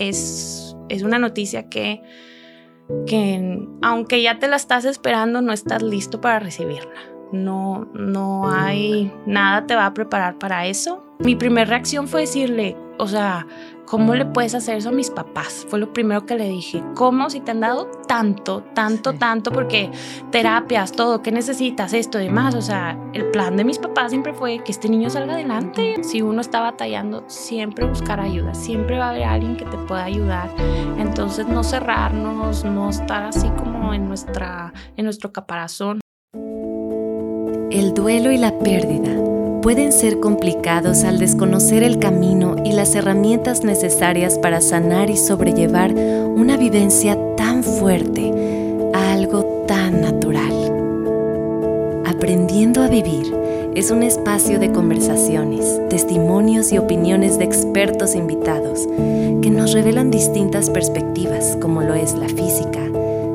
[0.00, 2.02] es, es una noticia que,
[3.06, 7.00] que aunque ya te la estás esperando, no estás listo para recibirla.
[7.32, 11.04] No, no hay nada te va a preparar para eso.
[11.20, 13.46] Mi primera reacción fue decirle, o sea,
[13.86, 15.66] ¿cómo le puedes hacer eso a mis papás?
[15.68, 16.82] Fue lo primero que le dije.
[16.94, 19.50] ¿Cómo si te han dado tanto, tanto, tanto?
[19.50, 19.90] Porque
[20.30, 21.94] terapias, todo, ¿qué necesitas?
[21.94, 22.54] Esto, demás.
[22.54, 26.04] O sea, el plan de mis papás siempre fue que este niño salga adelante.
[26.04, 28.54] Si uno está batallando, siempre buscar ayuda.
[28.54, 30.50] Siempre va a haber alguien que te pueda ayudar.
[30.98, 36.00] Entonces, no cerrarnos, no estar así como en, nuestra, en nuestro caparazón.
[37.70, 43.62] El duelo y la pérdida pueden ser complicados al desconocer el camino y las herramientas
[43.62, 48.32] necesarias para sanar y sobrellevar una vivencia tan fuerte
[48.94, 50.52] a algo tan natural.
[52.06, 53.34] Aprendiendo a vivir
[53.74, 60.70] es un espacio de conversaciones, testimonios y opiniones de expertos invitados que nos revelan distintas
[60.70, 62.80] perspectivas como lo es la física,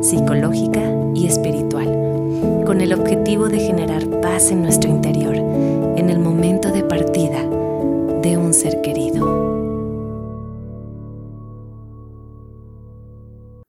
[0.02, 0.82] psicológica
[1.14, 5.45] y espiritual, con el objetivo de generar paz en nuestro interior
[6.06, 7.42] en el momento de partida
[8.22, 9.26] de un ser querido.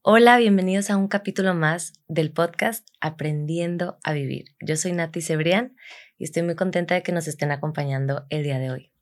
[0.02, 4.54] Hola, bienvenidos a un capítulo más del podcast Aprendiendo a Vivir.
[4.60, 5.76] Yo soy Nati Cebrián
[6.18, 8.92] y estoy muy contenta de que nos estén acompañando el día de hoy.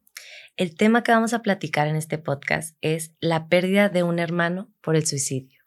[0.56, 4.72] El tema que vamos a platicar en este podcast es la pérdida de un hermano
[4.80, 5.64] por el suicidio.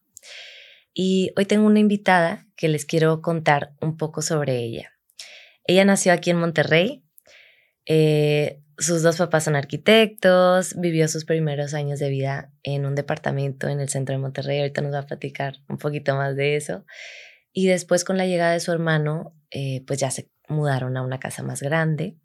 [0.94, 4.94] Y hoy tengo una invitada que les quiero contar un poco sobre ella.
[5.66, 7.04] Ella nació aquí en Monterrey,
[7.88, 13.68] eh, sus dos papás son arquitectos, vivió sus primeros años de vida en un departamento
[13.70, 16.86] en el centro de Monterrey, ahorita nos va a platicar un poquito más de eso.
[17.54, 21.20] Y después con la llegada de su hermano, eh, pues ya se mudaron a una
[21.20, 22.18] casa más grande.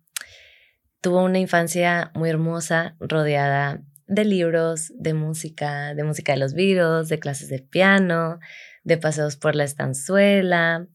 [1.01, 7.09] Tuvo una infancia muy hermosa, rodeada de libros, de música, de música de los virus,
[7.09, 8.41] de clases de piano,
[8.85, 10.87] de paseos por la estanzuela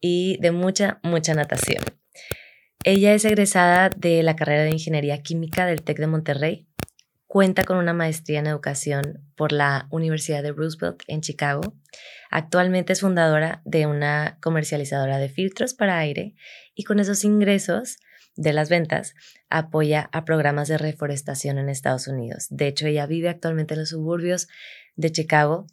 [0.00, 1.97] y de mucha, mucha natación.
[2.84, 6.68] Ella es egresada de la carrera de Ingeniería Química del TEC de Monterrey.
[7.26, 11.74] Cuenta con una maestría en educación por la Universidad de Roosevelt en Chicago.
[12.30, 16.36] Actualmente es fundadora de una comercializadora de filtros para aire
[16.74, 17.98] y con esos ingresos
[18.36, 19.14] de las ventas
[19.50, 22.46] apoya a programas de reforestación en Estados Unidos.
[22.48, 24.46] De hecho, ella vive actualmente en los suburbios
[24.94, 25.66] de Chicago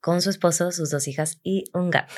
[0.00, 2.12] con su esposo, sus dos hijas y un gato.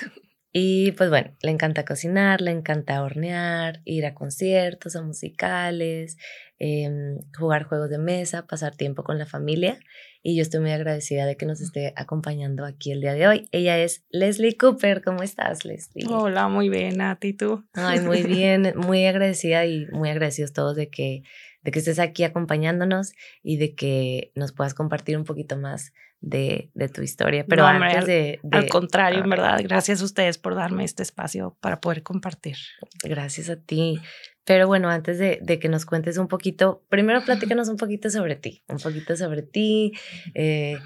[0.58, 6.16] Y pues bueno, le encanta cocinar, le encanta hornear, ir a conciertos, a musicales,
[6.58, 9.78] em, jugar juegos de mesa, pasar tiempo con la familia.
[10.22, 13.48] Y yo estoy muy agradecida de que nos esté acompañando aquí el día de hoy.
[13.52, 15.02] Ella es Leslie Cooper.
[15.02, 16.06] ¿Cómo estás, Leslie?
[16.08, 17.62] Hola, muy bien, a ti tú.
[17.74, 21.22] Ay, muy bien, muy agradecida y muy agradecidos todos de que,
[21.64, 23.12] de que estés aquí acompañándonos
[23.42, 27.44] y de que nos puedas compartir un poquito más de, tu historia.
[27.48, 31.56] Pero antes al, de, Al contrario, en verdad, gracias a ustedes por darme este espacio
[31.60, 32.56] para poder compartir.
[33.04, 34.00] Gracias a ti.
[34.44, 38.62] Pero bueno, antes de, que nos cuentes un poquito, primero platícanos un poquito sobre ti,
[38.68, 39.92] un poquito sobre ti.
[40.34, 40.78] Eh,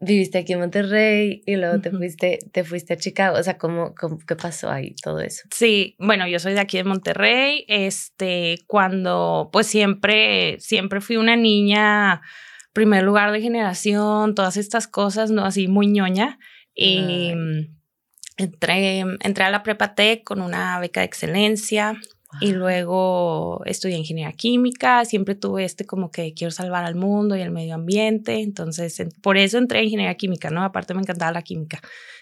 [0.00, 3.38] viviste aquí en Monterrey y luego te fuiste, te fuiste a Chicago.
[3.38, 3.94] O sea, ¿cómo,
[4.26, 5.44] qué pasó ahí todo eso?
[5.50, 7.64] Sí, bueno, yo soy de aquí de Monterrey.
[7.68, 12.20] Este, cuando, pues siempre, siempre fui una niña
[12.78, 15.44] primer lugar de generación, todas estas cosas, ¿no?
[15.44, 16.38] Así muy ñoña.
[16.76, 17.32] Y
[18.36, 22.00] entré, entré a la prepa Tech con una beca de excelencia.
[22.40, 27.40] Y luego estudié ingeniería química, siempre tuve este como que quiero salvar al mundo y
[27.40, 30.62] el medio ambiente, entonces por eso entré a ingeniería química, ¿no?
[30.62, 31.80] Aparte me encantaba la química.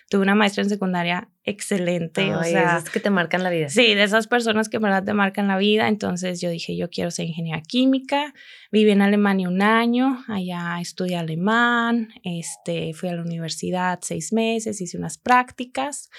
[0.08, 2.32] Tuve una maestra en secundaria excelente.
[2.34, 3.68] o sea, esas que te marcan la vida.
[3.68, 5.88] Sí, de esas personas que en verdad te marcan la vida.
[5.88, 8.32] Entonces yo dije, yo quiero ser ingeniera química.
[8.70, 14.80] Viví en Alemania un año, allá estudié alemán, este, fui a la universidad seis meses,
[14.80, 16.10] hice unas prácticas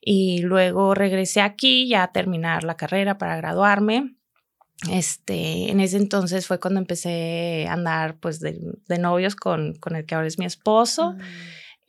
[0.00, 4.16] y luego regresé aquí ya a terminar la carrera para graduarme.
[4.90, 8.58] Este, en ese entonces fue cuando empecé a andar pues de,
[8.98, 11.12] novios con, con el que ahora es mi esposo.
[11.12, 11.20] Mm.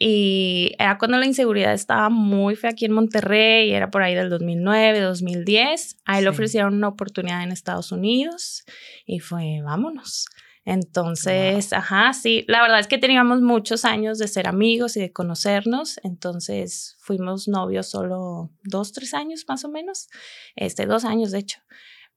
[0.04, 4.32] Y era cuando la inseguridad estaba muy fea aquí en Monterrey, era por ahí del
[4.32, 5.98] 2009, 2010.
[6.06, 8.64] Ahí le ofrecieron una oportunidad en Estados Unidos
[9.06, 10.26] y fue, vámonos.
[10.66, 15.14] Entonces, ajá, sí, la verdad es que teníamos muchos años de ser amigos y de
[15.14, 20.08] conocernos, entonces fuimos novios solo dos, tres años más o menos,
[20.56, 21.60] este, dos años de hecho,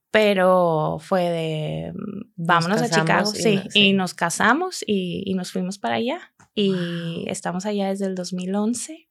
[0.09, 1.93] pero fue de,
[2.35, 7.65] vámonos a Chicago, sí, y nos casamos y, y nos fuimos para allá y estamos
[7.65, 9.07] allá desde el 2011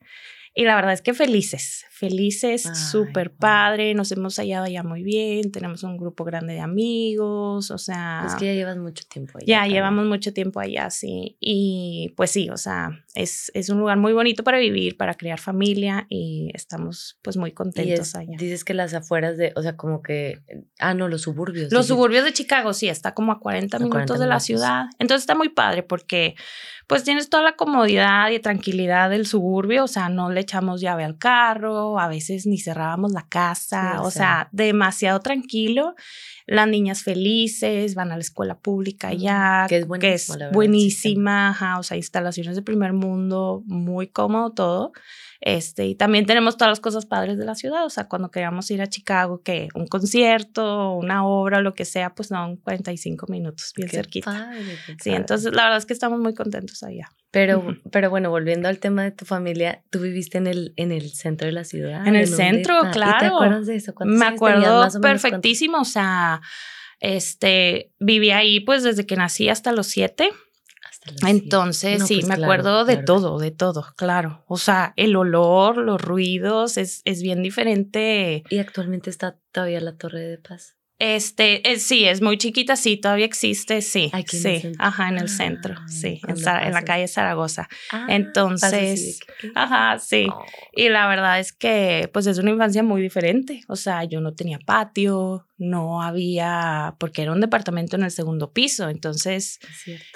[0.56, 5.50] Y la verdad es que felices, felices, súper padre, nos hemos hallado ya muy bien,
[5.50, 8.22] tenemos un grupo grande de amigos, o sea...
[8.24, 9.46] Es que ya llevas mucho tiempo allá.
[9.46, 11.36] Ya llevamos mucho tiempo allá, sí.
[11.40, 15.40] Y pues sí, o sea, es, es, un lugar muy bonito para vivir, para crear
[15.40, 18.36] familia y estamos pues muy contentos allá.
[18.38, 20.40] Dices que las afueras de, o sea, como que,
[20.78, 21.72] ah, no, los suburbios.
[21.72, 24.84] Los suburbios de Chicago, sí, está como a 40 minutos de la ciudad.
[25.00, 26.36] Entonces está muy padre porque
[26.86, 31.04] pues tienes toda la comodidad y tranquilidad del suburbio, o sea, no le echamos llave
[31.04, 35.94] al carro, a veces ni cerrábamos la casa, o, sea, demasiado tranquilo.
[36.46, 41.82] Las niñas felices, van a la escuela pública ya, que es, que es buenísima, o
[41.82, 44.92] sea, instalaciones de primer mundo, muy cómodo todo.
[45.46, 48.70] Este, y también tenemos todas las cosas padres de la ciudad, o sea, cuando queríamos
[48.70, 53.74] ir a Chicago, que un concierto, una obra, lo que sea, pues son 45 minutos,
[53.76, 54.50] bien cerquita.
[55.02, 57.10] sí, entonces la verdad es que estamos muy contentos allá.
[57.30, 61.10] Pero, pero bueno, volviendo al tema de tu familia, tú viviste en el, en el
[61.10, 62.06] centro de la ciudad.
[62.08, 63.18] En el centro, claro.
[63.18, 63.92] te acuerdas de eso?
[64.06, 66.40] Me acuerdo perfectísimo, o sea,
[67.00, 70.30] este, viví ahí pues desde que nací hasta los siete.
[71.26, 74.44] Entonces, sí, pues me acuerdo de todo, de todo, claro.
[74.46, 78.44] O sea, el olor, los ruidos, es, es bien diferente.
[78.48, 80.76] ¿Y actualmente está todavía la Torre de Paz?
[81.00, 84.12] Este, eh, sí, es muy chiquita, sí, todavía existe, sí.
[84.28, 86.40] sí, ajá, en el centro, sí, en,
[86.72, 87.68] la calle Zaragoza.
[87.90, 89.18] Ah, Entonces,
[89.56, 90.28] ajá, sí.
[90.32, 90.44] Oh.
[90.72, 93.62] Y la verdad es que, pues, es una infancia muy diferente.
[93.66, 98.52] O sea, yo no tenía patio, no había, porque era un departamento en el segundo
[98.52, 98.88] piso.
[98.88, 99.60] Entonces,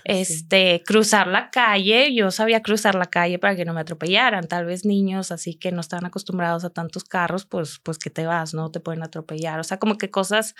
[0.05, 4.49] este, cruzar la calle, yo sabía cruzar la calle para que no me atropellaran.
[4.49, 8.26] Tal vez niños así que no están acostumbrados a tantos carros, pues, pues que te
[8.26, 8.70] vas, ¿no?
[8.70, 9.61] Te pueden atropellar.
[9.61, 10.55] O sea, como que cosas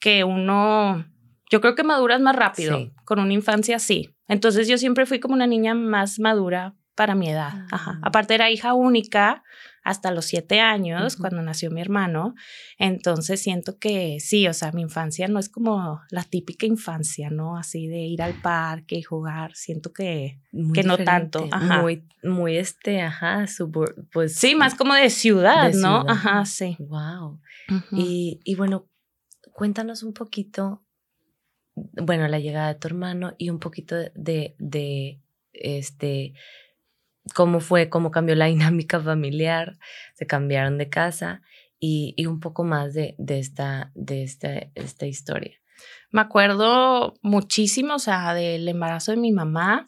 [0.00, 1.06] que uno,
[1.50, 4.14] yo creo que maduras más rápido con una infancia así.
[4.28, 7.66] Entonces yo siempre fui como una niña más madura para mi edad.
[7.70, 7.92] Ajá.
[7.94, 8.00] Ah.
[8.02, 9.44] Aparte era hija única
[9.84, 12.34] hasta los siete años, cuando nació mi hermano.
[12.76, 17.56] Entonces siento que sí, o sea, mi infancia no es como la típica infancia, ¿no?
[17.56, 19.54] Así de ir al parque y jugar.
[19.54, 20.40] Siento que,
[20.74, 21.48] que no tanto.
[21.52, 21.82] Ajá.
[21.82, 23.44] Muy, muy este, ajá,
[24.12, 24.34] pues.
[24.34, 26.04] Sí, más como de ciudad, ¿no?
[26.08, 26.76] Ajá, sí.
[26.80, 27.40] Wow.
[27.92, 28.88] y, y bueno,
[29.52, 30.84] cuéntanos un poquito,
[31.74, 35.22] bueno, la llegada de tu hermano y un poquito de, de,
[35.52, 36.34] este,
[37.34, 39.78] cómo fue, cómo cambió la dinámica familiar,
[40.14, 41.42] se cambiaron de casa
[41.78, 45.56] y, y un poco más de, de, esta, de esta, esta historia.
[46.10, 49.84] Me acuerdo muchísimo, o sea, del embarazo de mi mamá.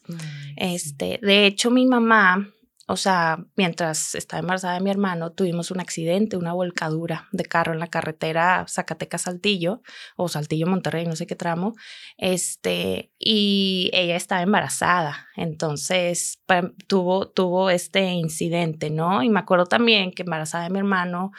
[0.57, 2.49] este, de hecho, mi mamá
[2.91, 7.75] o sea, mientras estaba embarazada de mi hermano, tuvimos un accidente, una volcadura de carro
[7.75, 9.83] en la carretera Zacatecas-Saltillo
[10.17, 11.75] o Saltillo-Monterrey, no sé qué tramo.
[12.17, 15.29] Este, y ella estaba embarazada.
[15.37, 16.43] Entonces
[16.87, 19.23] tuvo, tuvo este incidente, ¿no?
[19.23, 21.33] Y me acuerdo también que embarazada de mi hermano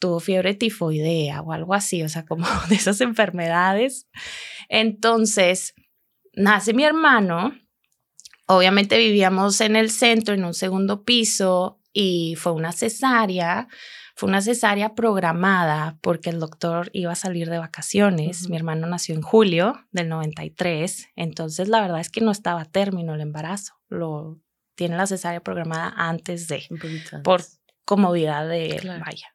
[0.00, 4.06] tuvo fiebre tifoidea o algo así, o sea, como de esas enfermedades.
[4.68, 5.72] Entonces,
[6.34, 7.54] nace mi hermano
[8.52, 13.68] Obviamente vivíamos en el centro, en un segundo piso, y fue una cesárea.
[14.16, 18.48] Fue una cesárea programada porque el doctor iba a salir de vacaciones.
[18.48, 22.64] Mi hermano nació en julio del 93, entonces la verdad es que no estaba a
[22.64, 23.74] término el embarazo.
[23.88, 24.40] Lo
[24.74, 26.64] tiene la cesárea programada antes de,
[27.22, 27.42] por
[27.84, 29.28] comodidad de él, vaya.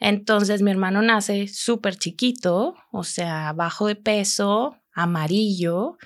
[0.00, 5.96] Entonces mi hermano nace súper chiquito, o sea, bajo de peso, amarillo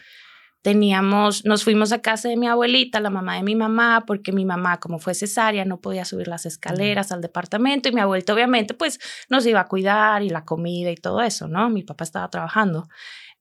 [0.64, 4.46] teníamos, nos fuimos a casa de mi abuelita, la mamá de mi mamá, porque mi
[4.46, 8.72] mamá, como fue cesárea, no podía subir las escaleras al departamento y mi abuelita obviamente
[8.72, 8.98] pues
[9.28, 11.68] nos iba a cuidar y la comida y todo eso, ¿no?
[11.68, 12.88] Mi papá estaba trabajando.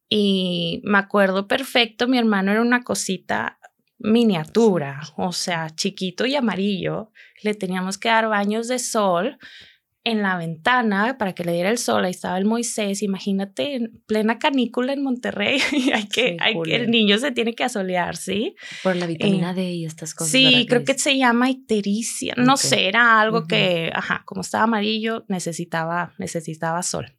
[0.09, 3.57] Y me acuerdo perfecto, mi hermano era una cosita
[3.99, 7.13] miniatura, o sea, chiquito y amarillo.
[7.41, 9.37] Le teníamos que dar baños de sol
[10.03, 12.05] en la ventana para que le diera el sol.
[12.05, 13.01] Ahí estaba el Moisés.
[13.01, 15.59] Imagínate, en plena canícula en Monterrey.
[15.93, 18.55] hay que, hay que, el niño se tiene que asolear, ¿sí?
[18.83, 20.31] Por la vitamina eh, D y estas cosas.
[20.31, 22.33] Sí, creo que se llama ictericia.
[22.37, 27.13] No sé, era algo que, ajá, como estaba amarillo, necesitaba, necesitaba sol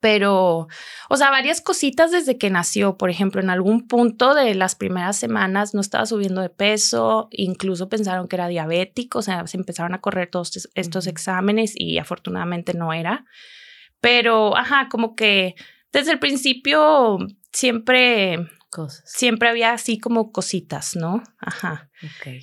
[0.00, 0.68] pero,
[1.08, 2.96] o sea, varias cositas desde que nació.
[2.96, 7.88] Por ejemplo, en algún punto de las primeras semanas no estaba subiendo de peso, incluso
[7.88, 12.74] pensaron que era diabético, o sea, se empezaron a correr todos estos exámenes y afortunadamente
[12.74, 13.24] no era.
[14.00, 15.54] Pero, ajá, como que
[15.92, 17.18] desde el principio
[17.52, 19.02] siempre cosas.
[19.06, 21.22] Siempre había así como cositas, ¿no?
[21.38, 21.90] Ajá.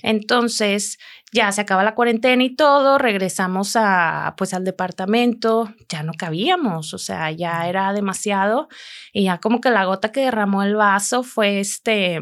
[0.03, 0.97] Entonces,
[1.31, 6.93] ya se acaba la cuarentena y todo, regresamos a, pues al departamento, ya no cabíamos,
[6.93, 8.67] o sea, ya era demasiado
[9.13, 12.19] y ya como que la gota que derramó el vaso fue este,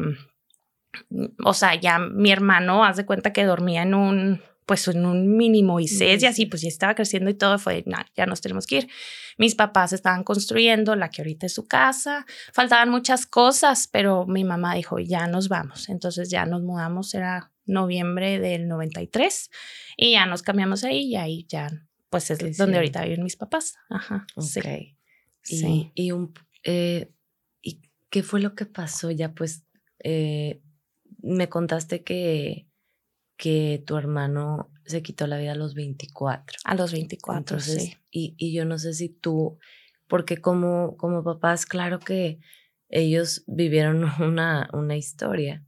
[1.44, 5.36] o sea, ya mi hermano, haz de cuenta que dormía en un pues en un
[5.36, 8.66] mini Moisés y así, pues ya estaba creciendo y todo, fue, no, ya nos tenemos
[8.66, 8.88] que ir.
[9.36, 14.44] Mis papás estaban construyendo la que ahorita es su casa, faltaban muchas cosas, pero mi
[14.44, 15.88] mamá dijo, ya nos vamos.
[15.88, 19.50] Entonces ya nos mudamos, era noviembre del 93
[19.96, 21.70] y ya nos cambiamos ahí y ahí ya,
[22.10, 23.74] pues es donde ahorita viven mis papás.
[23.90, 24.26] Ajá.
[24.38, 24.60] Sí.
[25.46, 25.92] Y, sí.
[25.94, 27.12] Y, un, eh,
[27.60, 29.34] ¿Y qué fue lo que pasó ya?
[29.34, 29.66] Pues
[29.98, 30.62] eh,
[31.18, 32.68] me contaste que
[33.36, 36.58] que tu hermano se quitó la vida a los 24.
[36.64, 37.96] A los 24, sí.
[38.10, 39.58] Y, y, yo no sé si tú,
[40.08, 42.38] porque como, como papás, claro que
[42.88, 45.64] ellos vivieron una, una historia,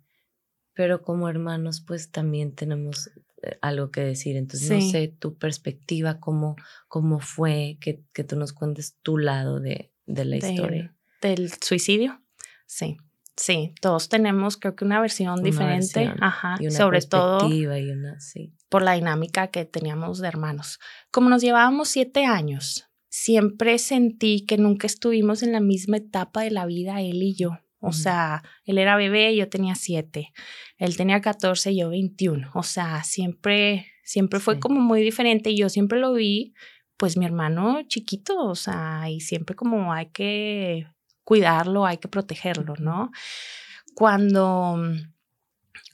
[0.74, 3.10] pero como hermanos, pues también tenemos
[3.42, 4.36] eh, algo que decir.
[4.36, 6.56] Entonces, no sé tu perspectiva, cómo,
[6.88, 10.94] cómo fue, que, que tú nos cuentes tu lado de, de la historia.
[11.22, 12.22] Del suicidio,
[12.66, 12.98] sí.
[13.36, 18.54] Sí, todos tenemos creo que una versión diferente, ajá, y sobre todo y una, sí.
[18.70, 20.78] por la dinámica que teníamos de hermanos.
[21.10, 26.50] Como nos llevábamos siete años, siempre sentí que nunca estuvimos en la misma etapa de
[26.50, 27.58] la vida, él y yo.
[27.78, 30.32] O sea, él era bebé, yo tenía siete,
[30.76, 32.50] él tenía 14, yo 21.
[32.54, 36.54] O sea, siempre, siempre fue como muy diferente y yo siempre lo vi,
[36.96, 40.86] pues mi hermano chiquito, o sea, y siempre como hay que
[41.26, 43.10] cuidarlo, hay que protegerlo, ¿no?
[43.94, 44.78] Cuando,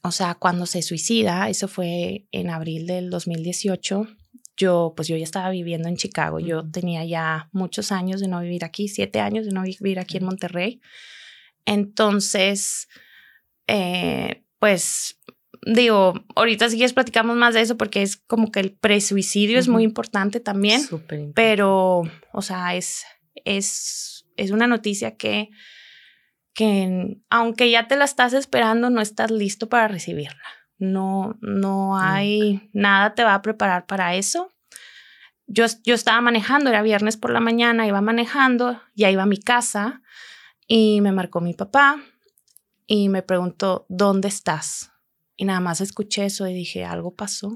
[0.02, 4.06] o sea, cuando se suicida, eso fue en abril del 2018,
[4.58, 8.40] yo, pues yo ya estaba viviendo en Chicago, yo tenía ya muchos años de no
[8.40, 10.82] vivir aquí, siete años de no vivir aquí en Monterrey.
[11.64, 12.88] Entonces,
[13.66, 15.18] eh, pues
[15.64, 19.66] digo, ahorita si quieres platicamos más de eso porque es como que el presuicidio es
[19.66, 20.82] muy importante también,
[21.34, 22.02] pero,
[22.34, 23.04] o sea, es,
[23.46, 25.50] es es una noticia que,
[26.54, 30.42] que aunque ya te la estás esperando, no estás listo para recibirla.
[30.78, 34.52] No, no hay nada te va a preparar para eso.
[35.46, 39.38] Yo, yo estaba manejando, era viernes por la mañana, iba manejando, ya iba a mi
[39.38, 40.02] casa
[40.66, 42.00] y me marcó mi papá
[42.86, 44.90] y me preguntó, ¿dónde estás?
[45.36, 47.54] Y nada más escuché eso y dije, algo pasó.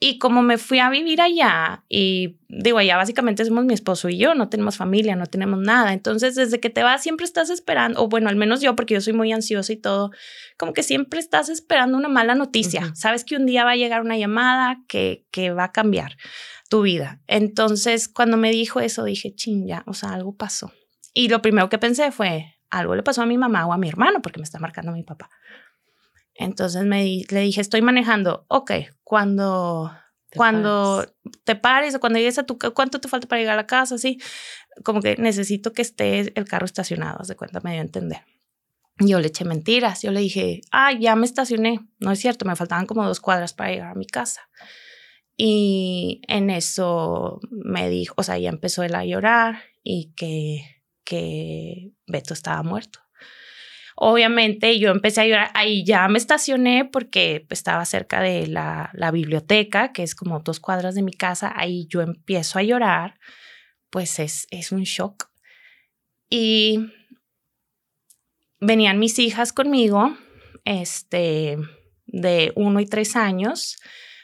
[0.00, 4.18] Y como me fui a vivir allá, y digo, allá básicamente somos mi esposo y
[4.18, 5.92] yo, no tenemos familia, no tenemos nada.
[5.92, 9.00] Entonces, desde que te vas, siempre estás esperando, o bueno, al menos yo, porque yo
[9.00, 10.10] soy muy ansiosa y todo,
[10.56, 12.92] como que siempre estás esperando una mala noticia.
[12.94, 16.16] Sabes que un día va a llegar una llamada que, que va a cambiar
[16.68, 17.20] tu vida.
[17.26, 20.72] Entonces, cuando me dijo eso, dije, ching, ya, o sea, algo pasó.
[21.14, 23.88] Y lo primero que pensé fue, algo le pasó a mi mamá o a mi
[23.88, 25.30] hermano, porque me está marcando mi papá.
[26.38, 28.46] Entonces me le dije, estoy manejando.
[28.48, 28.70] Ok,
[29.02, 29.90] cuando,
[30.30, 31.04] te cuando
[31.44, 33.96] te pares o cuando llegues a tu ¿cuánto te falta para llegar a la casa?
[33.96, 34.20] Así,
[34.84, 38.20] como que necesito que esté el carro estacionado, de cuenta, me dio a entender.
[39.00, 40.02] Yo le eché mentiras.
[40.02, 41.80] Yo le dije, ah, ya me estacioné.
[41.98, 44.42] No es cierto, me faltaban como dos cuadras para llegar a mi casa.
[45.36, 51.92] Y en eso me dijo, o sea, ya empezó él a llorar y que, que
[52.06, 53.00] Beto estaba muerto.
[54.00, 59.92] Obviamente yo empecé a llorar, ahí ya me estacioné porque estaba cerca de la, biblioteca,
[59.92, 63.18] que es como dos cuadras de mi casa, ahí yo empiezo a llorar,
[63.90, 65.28] pues es, es un shock.
[66.30, 66.92] Y
[68.60, 70.16] venían mis hijas conmigo,
[70.64, 71.58] este,
[72.06, 73.78] de uno y tres años,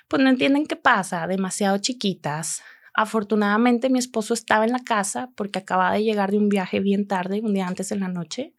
[0.07, 2.63] pues no entienden qué pasa, demasiado chiquitas.
[2.95, 7.09] Afortunadamente mi esposo estaba en la casa porque acababa de llegar de un viaje bien
[7.09, 8.55] tarde, un día antes en la noche.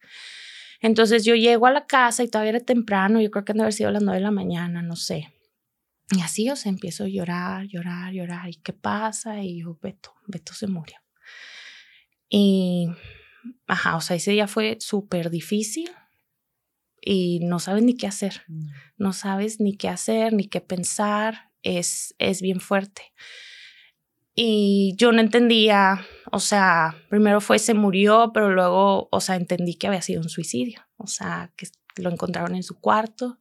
[0.86, 3.64] Entonces yo llego a la casa y todavía era temprano, yo creo que han de
[3.64, 5.32] haber sido las nueve de la mañana, no sé.
[6.12, 8.48] Y así, o sea, empiezo a llorar, llorar, llorar.
[8.48, 9.42] ¿Y qué pasa?
[9.42, 10.96] Y yo, Beto, Beto se murió.
[12.28, 12.88] Y,
[13.66, 15.90] ajá, o sea, ese día fue súper difícil
[17.00, 18.44] y no sabes ni qué hacer.
[18.46, 18.68] Mm.
[18.96, 21.50] No sabes ni qué hacer, ni qué pensar.
[21.64, 23.02] Es, es bien fuerte.
[24.38, 29.76] Y yo no entendía, o sea, primero fue se murió, pero luego, o sea, entendí
[29.76, 31.66] que había sido un suicidio, o sea, que
[31.96, 33.38] lo encontraron en su cuarto.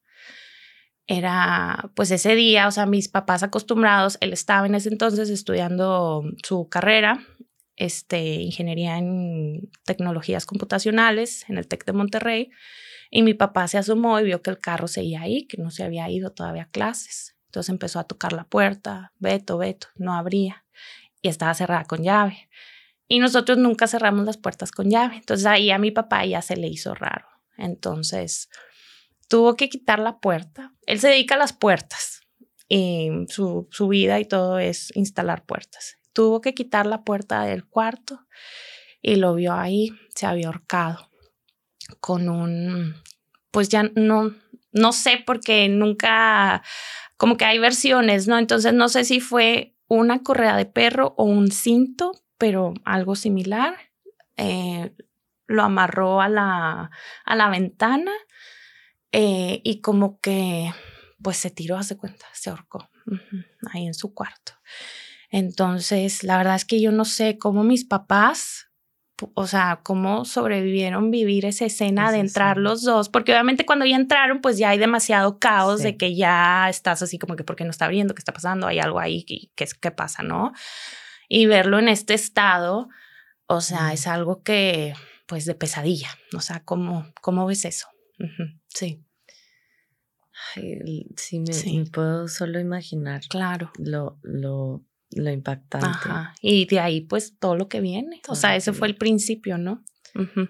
[1.06, 6.24] Era, pues ese día, o sea, mis papás acostumbrados, él estaba en ese entonces estudiando
[6.42, 7.28] su carrera,
[7.76, 12.52] este, ingeniería en tecnologías computacionales en el TEC de Monterrey,
[13.12, 15.84] y mi papá se asomó y vio que el carro seguía ahí, que no se
[15.84, 17.36] había ido todavía a clases.
[17.48, 20.65] Entonces empezó a tocar la puerta, Beto, Beto, no abría
[21.26, 22.50] y estaba cerrada con llave.
[23.08, 25.16] Y nosotros nunca cerramos las puertas con llave.
[25.16, 27.28] Entonces ahí a mi papá ya se le hizo raro.
[27.58, 28.48] Entonces
[29.28, 30.74] tuvo que quitar la puerta.
[30.86, 32.22] Él se dedica a las puertas
[32.70, 35.98] y su, su vida y todo es instalar puertas.
[36.14, 38.28] Tuvo que quitar la puerta del cuarto
[39.02, 41.10] y lo vio ahí, se había ahorcado
[42.00, 43.02] con un,
[43.50, 44.36] pues ya no,
[44.72, 46.62] no sé porque nunca,
[47.18, 48.38] como que hay versiones, ¿no?
[48.38, 53.76] Entonces no sé si fue una correa de perro o un cinto, pero algo similar.
[54.38, 54.92] Eh,
[55.48, 56.92] lo amarró a la,
[57.24, 58.12] a la ventana
[59.12, 60.72] eh, y como que
[61.22, 62.90] pues se tiró, hace cuenta, se ahorcó
[63.72, 64.54] ahí en su cuarto.
[65.30, 68.68] Entonces, la verdad es que yo no sé cómo mis papás,
[69.34, 73.96] o sea, cómo sobrevivieron vivir esa escena de entrar los dos, porque obviamente cuando ya
[73.96, 77.64] entraron, pues ya hay demasiado caos de que ya estás así como que, ¿por qué
[77.64, 78.14] no está abriendo?
[78.14, 78.68] ¿Qué está pasando?
[78.68, 80.24] Hay algo ahí, ¿qué, qué pasa?
[80.24, 80.52] ¿No?
[81.30, 82.90] Y verlo en este estado,
[83.48, 84.94] o sea, es algo que,
[85.28, 86.10] pues, de pesadilla.
[86.36, 87.88] O sea, ¿cómo, cómo ves eso?
[88.68, 89.04] Sí.
[91.16, 93.22] sí, me, puedo solo imaginar.
[93.30, 93.72] Claro.
[93.78, 94.84] Lo, lo,
[95.16, 96.10] lo impactante.
[96.42, 98.22] Y de ahí, pues, todo lo que viene.
[98.28, 99.84] o sea, ese fue el principio, ¿no?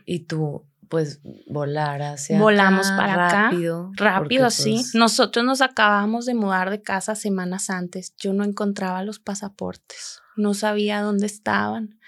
[0.06, 4.20] Y tú, pues, volar hacia Volamos para rápido, acá.
[4.20, 4.74] Rápido, sí.
[4.74, 8.16] Pues Nosotros nos acabamos de mudar de casa semanas antes.
[8.18, 10.22] Yo no encontraba los pasaportes.
[10.36, 12.00] No sabía dónde estaban.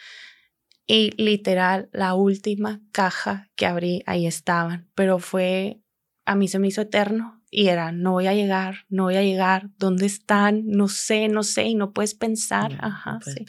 [0.85, 4.89] Y literal, la última caja que abrí, ahí estaban.
[4.95, 5.81] Pero fue,
[6.25, 9.23] a mí se me hizo eterno y era, no voy a llegar, no voy a
[9.23, 10.67] llegar, ¿dónde están?
[10.67, 12.77] No sé, no sé, y no puedes pensar.
[12.81, 13.45] Ajá, sí.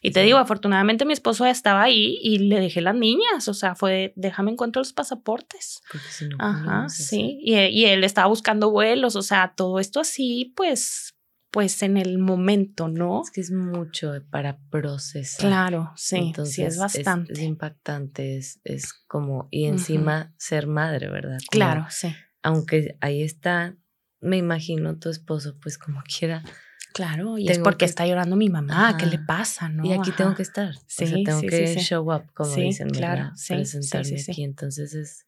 [0.00, 3.54] Y te digo, afortunadamente mi esposo ya estaba ahí y le dejé las niñas, o
[3.54, 5.82] sea, fue, déjame encontrar los pasaportes.
[5.92, 7.38] Porque si no, Ajá, sí.
[7.42, 11.14] Y, y, él estaba buscando vuelos, o sea, todo esto así, pues,
[11.50, 13.22] pues en el momento, ¿no?
[13.22, 15.46] Es que es mucho para procesar.
[15.46, 17.34] Claro, sí, sí, es bastante.
[17.34, 21.38] Es, impactante, es, es como, y encima ser madre, ¿verdad?
[21.50, 22.08] claro, sí
[22.44, 23.74] aunque ahí está,
[24.20, 26.44] me imagino tu esposo, pues como quiera.
[26.92, 29.68] Claro, y es porque está llorando mi mamá, ¿qué le pasa?
[29.68, 29.84] ¿no?
[29.84, 30.74] Y aquí tengo que estar.
[30.86, 34.44] Sí, o sea, tengo que show up, como dicen, claro, sí, presentarme aquí.
[34.44, 35.26] Entonces es.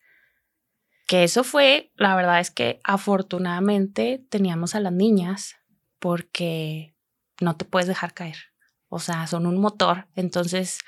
[1.09, 5.57] Que eso fue, la verdad es que afortunadamente teníamos a las niñas
[5.99, 6.95] porque
[7.41, 8.37] no te puedes dejar caer.
[8.89, 10.07] O sea, son un motor.
[10.15, 10.79] Entonces,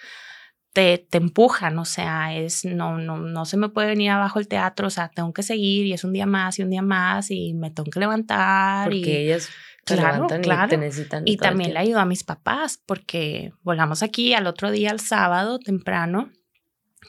[0.72, 4.48] te, te, empujan, o sea, es, no, no, no se me puede venir abajo el
[4.48, 7.30] teatro, o sea, tengo que seguir y es un día más y un día más
[7.30, 8.84] y me tengo que levantar.
[8.84, 9.48] Porque y, ellas
[9.84, 10.66] claro, claro.
[10.66, 11.22] y te necesitan.
[11.26, 15.58] Y también le ayudo a mis papás porque volamos aquí al otro día, el sábado
[15.58, 16.30] temprano,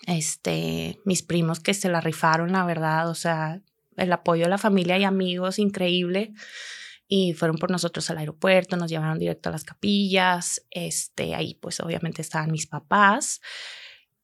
[0.07, 3.61] este, mis primos que se la rifaron, la verdad, o sea,
[3.97, 6.33] el apoyo de la familia y amigos, increíble
[7.11, 11.79] y fueron por nosotros al aeropuerto, nos llevaron directo a las capillas, este, ahí pues
[11.79, 13.41] obviamente estaban mis papás.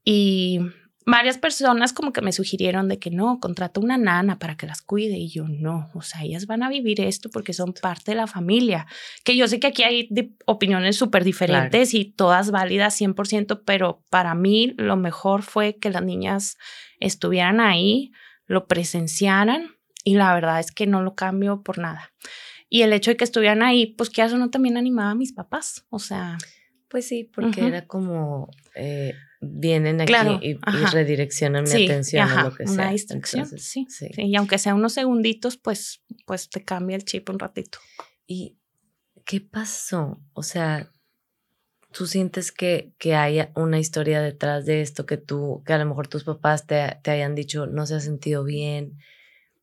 [0.04, 0.60] Y
[1.04, 4.84] varias personas como que me sugirieron de que no, contrata una nana para que las
[4.84, 5.17] cuide.
[5.17, 8.28] Y yo no, o sea, ellas van a vivir esto porque son parte de la
[8.28, 8.86] familia,
[9.24, 10.08] que yo sé que aquí hay
[10.45, 16.04] opiniones súper diferentes y todas válidas 100%, pero para mí lo mejor fue que las
[16.04, 16.60] niñas
[17.00, 18.12] estuvieran ahí,
[18.45, 19.71] lo presenciaran
[20.04, 22.12] y la verdad es que no lo cambio por nada.
[22.69, 25.34] Y el hecho de que estuvieran ahí, pues que eso no también animaba a mis
[25.34, 25.86] papás.
[25.89, 26.38] O sea.
[26.88, 30.58] Pues sí, porque era como eh, vienen aquí y,
[30.91, 32.73] redireccionan mi atención a lo que sea.
[32.73, 37.30] Una distracción, sí, sí, Y aunque sea unos segunditos, pues, pues te cambia el chip
[37.30, 37.80] un ratito.
[38.28, 38.58] ¿Y
[39.25, 40.21] qué pasó?
[40.34, 40.91] O sea,
[41.91, 45.86] tú sientes que, que haya una historia detrás de esto, que tú, que a lo
[45.86, 48.97] mejor tus papás te, te hayan dicho no se ha sentido bien,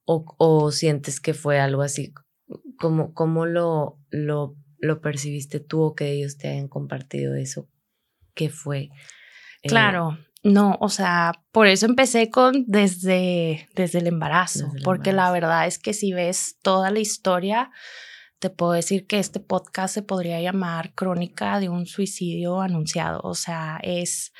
[0.04, 2.12] o, o sientes que fue algo así
[2.78, 7.68] ¿Cómo, cómo lo, lo, lo, percibiste tú o que ellos te hayan compartido eso?
[8.34, 8.90] ¿Qué fue?
[9.62, 15.30] Eh, claro, no, o sea, por eso empecé con desde, desde el embarazo, porque la
[15.30, 17.70] verdad es que si ves toda la historia,
[18.40, 23.20] te puedo decir que este podcast se podría llamar Crónica de un suicidio anunciado.
[23.22, 24.32] O sea, es,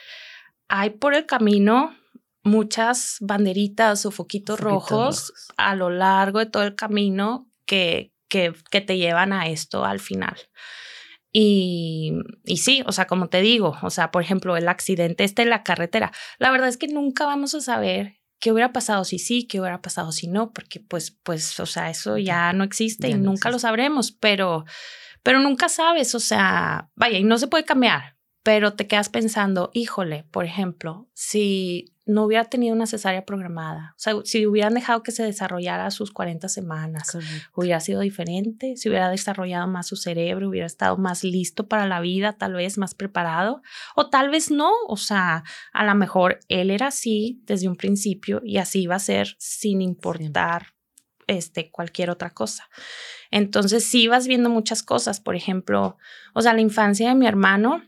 [0.66, 1.94] hay por el camino
[2.42, 8.82] muchas banderitas o foquitos, rojos, a lo largo de todo el camino que, que, que
[8.82, 10.36] te llevan a esto al final.
[11.32, 12.12] Y,
[12.44, 15.48] y, sí, o sea, como te digo, o sea, por ejemplo, el accidente este en
[15.48, 19.46] la carretera, la verdad es que nunca vamos a saber qué hubiera pasado si sí,
[19.46, 23.14] qué hubiera pasado si no, porque pues, pues, o sea, eso ya no existe y
[23.14, 24.66] nunca lo sabremos, pero,
[25.22, 29.70] pero nunca sabes, o sea, vaya, y no se puede cambiar, pero te quedas pensando,
[29.72, 35.02] híjole, por ejemplo, si no hubiera tenido una cesárea programada, o sea, si hubieran dejado
[35.02, 37.16] que se desarrollara a sus 40 semanas,
[37.54, 42.00] hubiera sido diferente, si hubiera desarrollado más su cerebro, hubiera estado más listo para la
[42.00, 43.62] vida, tal vez más preparado,
[43.94, 48.40] o tal vez no, o sea, a lo mejor él era así desde un principio
[48.44, 50.74] y así iba a ser sin importar
[51.26, 52.68] este, cualquier otra cosa.
[53.30, 55.96] Entonces, sí vas viendo muchas cosas, por ejemplo,
[56.34, 57.82] o sea, la infancia de mi hermano,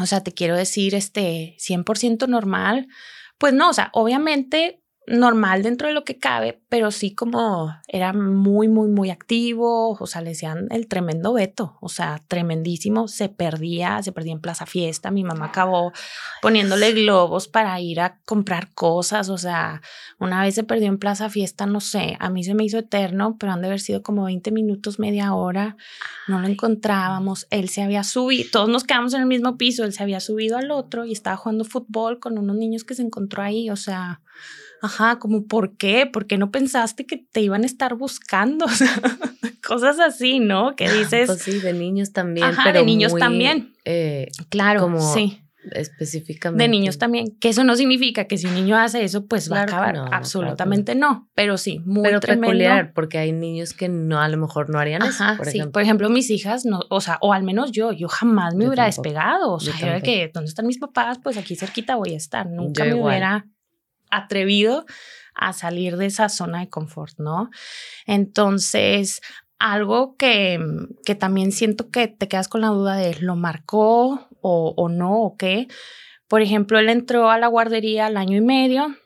[0.00, 2.88] o sea, te quiero decir, este, 100% normal,
[3.42, 8.12] pues no, o sea, obviamente normal dentro de lo que cabe, pero sí como era
[8.12, 13.28] muy, muy, muy activo, o sea, le decían el tremendo veto, o sea, tremendísimo, se
[13.28, 15.92] perdía, se perdía en Plaza Fiesta, mi mamá acabó
[16.40, 19.82] poniéndole globos para ir a comprar cosas, o sea,
[20.20, 23.36] una vez se perdió en Plaza Fiesta, no sé, a mí se me hizo eterno,
[23.40, 25.76] pero han de haber sido como 20 minutos, media hora,
[26.28, 29.92] no lo encontrábamos, él se había subido, todos nos quedamos en el mismo piso, él
[29.92, 33.42] se había subido al otro y estaba jugando fútbol con unos niños que se encontró
[33.42, 34.20] ahí, o sea,
[34.82, 36.06] Ajá, como ¿por qué?
[36.06, 38.66] ¿Por qué no pensaste que te iban a estar buscando?
[39.66, 40.76] cosas así, ¿no?
[40.76, 41.26] Que dices.
[41.26, 42.48] Pues sí, de niños también.
[42.48, 43.72] Ajá, pero de niños también.
[43.84, 45.38] Eh, claro, como sí.
[45.70, 46.64] Específicamente.
[46.64, 47.36] De niños también.
[47.38, 49.96] Que eso no significa que si un niño hace eso, pues va a acabar.
[50.10, 54.70] Absolutamente no, Pero sí, muy pero peculiar, porque hay niños que no, a lo mejor
[54.70, 55.24] no harían eso.
[55.36, 55.62] Por sí.
[55.72, 58.86] Por ejemplo, mis hijas, no, o sea, o al menos yo, yo jamás me hubiera
[58.86, 59.52] despegado.
[59.52, 61.20] O sea, yo, era que, ¿dónde están mis papás?
[61.22, 62.48] Pues aquí cerquita voy a estar.
[62.48, 63.46] Nunca me hubiera
[64.12, 64.84] atrevido
[65.34, 67.50] a salir de esa zona de confort, ¿no?
[68.06, 69.20] Entonces,
[69.58, 70.60] algo que,
[71.04, 75.22] que también siento que te quedas con la duda de lo marcó o, o no
[75.22, 75.68] o qué.
[76.28, 78.96] Por ejemplo, él entró a la guardería al año y medio,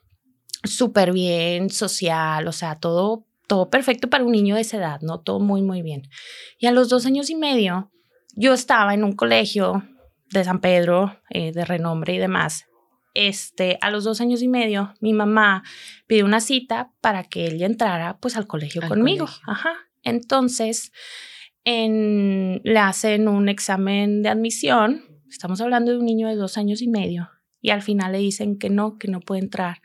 [0.64, 5.20] súper bien, social, o sea, todo, todo perfecto para un niño de esa edad, ¿no?
[5.20, 6.08] Todo muy, muy bien.
[6.58, 7.90] Y a los dos años y medio,
[8.34, 9.82] yo estaba en un colegio
[10.30, 12.66] de San Pedro, eh, de renombre y demás,
[13.16, 15.64] este, a los dos años y medio, mi mamá
[16.06, 19.26] pidió una cita para que él ya entrara pues al colegio conmigo.
[19.46, 19.72] Ajá.
[20.02, 20.92] Entonces,
[21.64, 25.02] en, le hacen un examen de admisión.
[25.30, 27.30] Estamos hablando de un niño de dos años y medio.
[27.62, 29.80] Y al final le dicen que no, que no puede entrar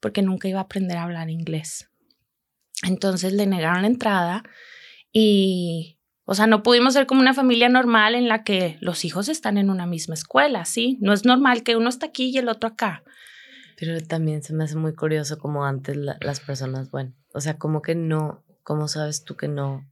[0.00, 1.90] porque nunca iba a aprender a hablar inglés.
[2.84, 4.44] Entonces le negaron la entrada
[5.12, 5.95] y
[6.28, 9.58] o sea, no pudimos ser como una familia normal en la que los hijos están
[9.58, 10.98] en una misma escuela, ¿sí?
[11.00, 13.04] No es normal que uno está aquí y el otro acá.
[13.78, 17.80] Pero también se me hace muy curioso como antes las personas, bueno, o sea, como
[17.80, 19.88] que no, ¿cómo sabes tú que no?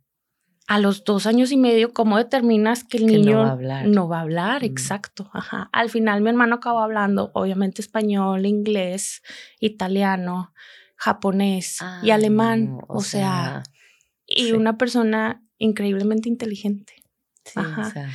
[0.67, 3.87] A los dos años y medio, ¿cómo determinas que el niño no va a hablar?
[3.87, 4.65] No va a hablar, mm.
[4.65, 5.31] exacto.
[5.35, 5.69] Ajá.
[5.73, 9.23] Al final mi hermano acabó hablando, obviamente, español, inglés,
[9.61, 10.53] italiano,
[10.97, 12.79] japonés y alemán.
[12.89, 13.63] o, sea,
[14.35, 16.95] y una persona increíblemente inteligente.
[17.55, 18.11] ajá.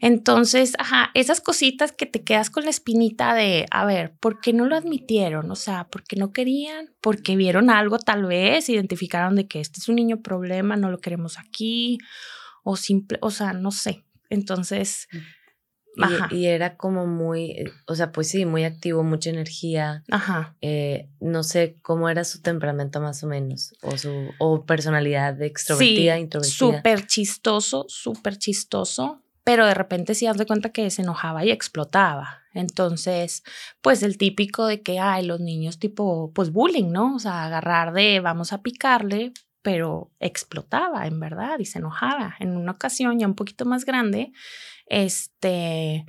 [0.00, 4.52] Entonces, ajá, esas cositas que te quedas con la espinita de, a ver, ¿por qué
[4.52, 5.50] no lo admitieron?
[5.50, 6.90] O sea, ¿por qué no querían?
[7.00, 8.68] ¿Porque vieron algo tal vez?
[8.68, 11.96] Identificaron de que este es un niño problema, no lo queremos aquí,
[12.64, 14.04] o simple, o sea, no sé.
[14.28, 15.18] Entonces, mm.
[16.30, 20.02] Y, era como muy, eh, o sea, pues sí, muy activo, mucha energía.
[20.10, 20.56] Ajá.
[20.60, 26.16] Eh, no sé cómo era su temperamento más o menos, o su o personalidad extrovertida,
[26.16, 26.56] sí, introvertida.
[26.56, 31.50] Súper chistoso, súper chistoso, pero de repente sí haz de cuenta que se enojaba y
[31.50, 32.40] explotaba.
[32.54, 33.42] Entonces,
[33.82, 37.16] pues el típico de que hay los niños tipo, pues bullying, ¿no?
[37.16, 42.36] O sea, agarrar de vamos a picarle, pero explotaba en verdad y se enojaba.
[42.38, 44.32] En una ocasión ya un poquito más grande,
[44.86, 46.04] este,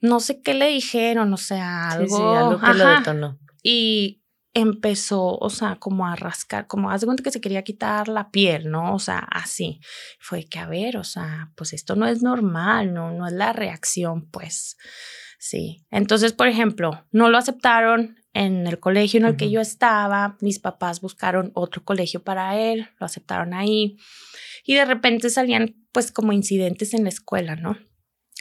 [0.00, 3.38] no sé qué le dijeron, o sea, algo, sí, algo que lo detonó.
[3.62, 8.30] Y empezó, o sea, como a rascar, como hace cuenta que se quería quitar la
[8.30, 8.94] piel, ¿no?
[8.94, 9.80] O sea, así.
[10.18, 13.52] Fue que, a ver, o sea, pues esto no es normal, no, no es la
[13.52, 14.76] reacción, pues.
[15.38, 15.86] Sí.
[15.90, 20.58] Entonces, por ejemplo, no lo aceptaron en el colegio en el que yo estaba, mis
[20.58, 23.96] papás buscaron otro colegio para él, lo aceptaron ahí
[24.64, 27.76] y de repente salían pues como incidentes en la escuela, ¿no?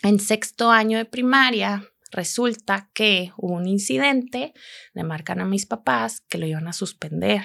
[0.02, 4.54] En sexto año de primaria resulta que hubo un incidente,
[4.94, 7.44] le marcan a mis papás que lo iban a suspender.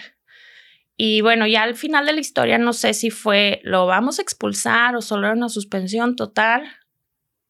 [0.97, 4.23] Y bueno, ya al final de la historia no sé si fue lo vamos a
[4.23, 6.63] expulsar o solo era una suspensión total.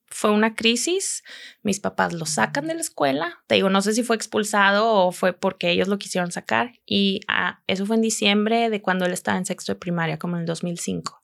[0.07, 1.23] Fue una crisis,
[1.62, 5.11] mis papás lo sacan de la escuela, te digo, no sé si fue expulsado o
[5.12, 9.12] fue porque ellos lo quisieron sacar y ah, eso fue en diciembre de cuando él
[9.12, 11.21] estaba en sexto de primaria, como en el 2005,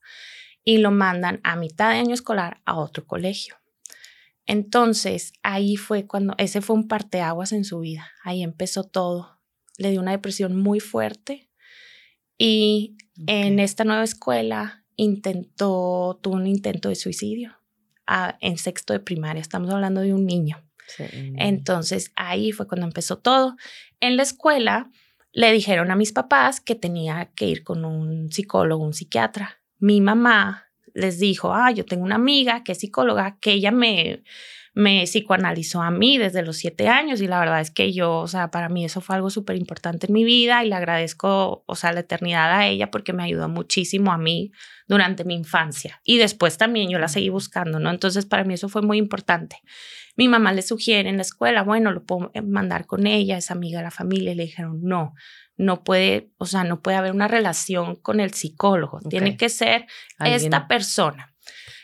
[0.65, 3.60] y lo mandan a mitad de año escolar a otro colegio.
[4.45, 9.39] Entonces, ahí fue cuando, ese fue un parteaguas en su vida, ahí empezó todo.
[9.77, 11.49] Le dio una depresión muy fuerte
[12.37, 17.61] y en esta nueva escuela intentó, tuvo un intento de suicidio
[18.39, 20.63] en sexto de primaria, estamos hablando de un niño.
[21.37, 23.55] Entonces, ahí fue cuando empezó todo.
[24.01, 24.89] En la escuela
[25.31, 29.61] le dijeron a mis papás que tenía que ir con un psicólogo, un psiquiatra.
[29.79, 34.23] Mi mamá les dijo, ah, yo tengo una amiga que es psicóloga, que ella me,
[34.73, 38.27] me psicoanalizó a mí desde los siete años y la verdad es que yo, o
[38.27, 41.75] sea, para mí eso fue algo súper importante en mi vida y le agradezco, o
[41.75, 44.51] sea, la eternidad a ella porque me ayudó muchísimo a mí
[44.87, 47.89] durante mi infancia y después también yo la seguí buscando, ¿no?
[47.89, 49.57] Entonces para mí eso fue muy importante.
[50.15, 53.79] Mi mamá le sugiere en la escuela, bueno, lo puedo mandar con ella, es amiga
[53.79, 55.13] de la familia y le dijeron, no,
[55.61, 58.99] no puede, o sea, no puede haber una relación con el psicólogo.
[59.07, 59.85] Tiene que ser
[60.25, 61.35] esta persona.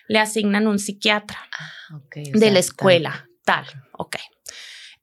[0.07, 3.65] Le asignan un psiquiatra ah, de la escuela, tal.
[3.65, 4.15] tal, ok.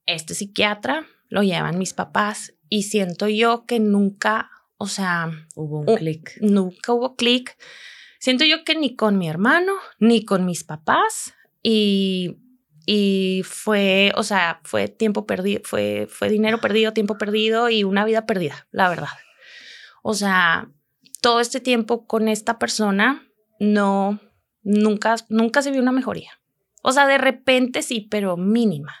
[0.05, 5.95] Este psiquiatra lo llevan mis papás y siento yo que nunca, o sea, hubo un
[5.95, 6.37] clic.
[6.41, 7.55] Nunca hubo clic.
[8.19, 11.33] Siento yo que ni con mi hermano, ni con mis papás
[11.63, 12.39] y
[12.85, 18.05] y fue, o sea, fue tiempo perdido, fue, fue dinero perdido, tiempo perdido y una
[18.05, 19.09] vida perdida, la verdad.
[20.03, 20.69] O sea,
[21.21, 23.27] todo este tiempo con esta persona
[23.59, 24.19] no,
[24.61, 26.31] nunca, nunca se vio una mejoría.
[26.83, 28.93] O sea, de repente sí, pero mínima,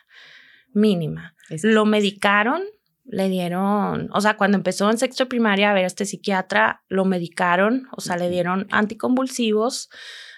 [0.73, 1.35] mínima.
[1.61, 2.63] Lo medicaron,
[3.03, 7.05] le dieron, o sea, cuando empezó en sexto primaria a ver a este psiquiatra, lo
[7.05, 9.89] medicaron, o sea, le dieron anticonvulsivos,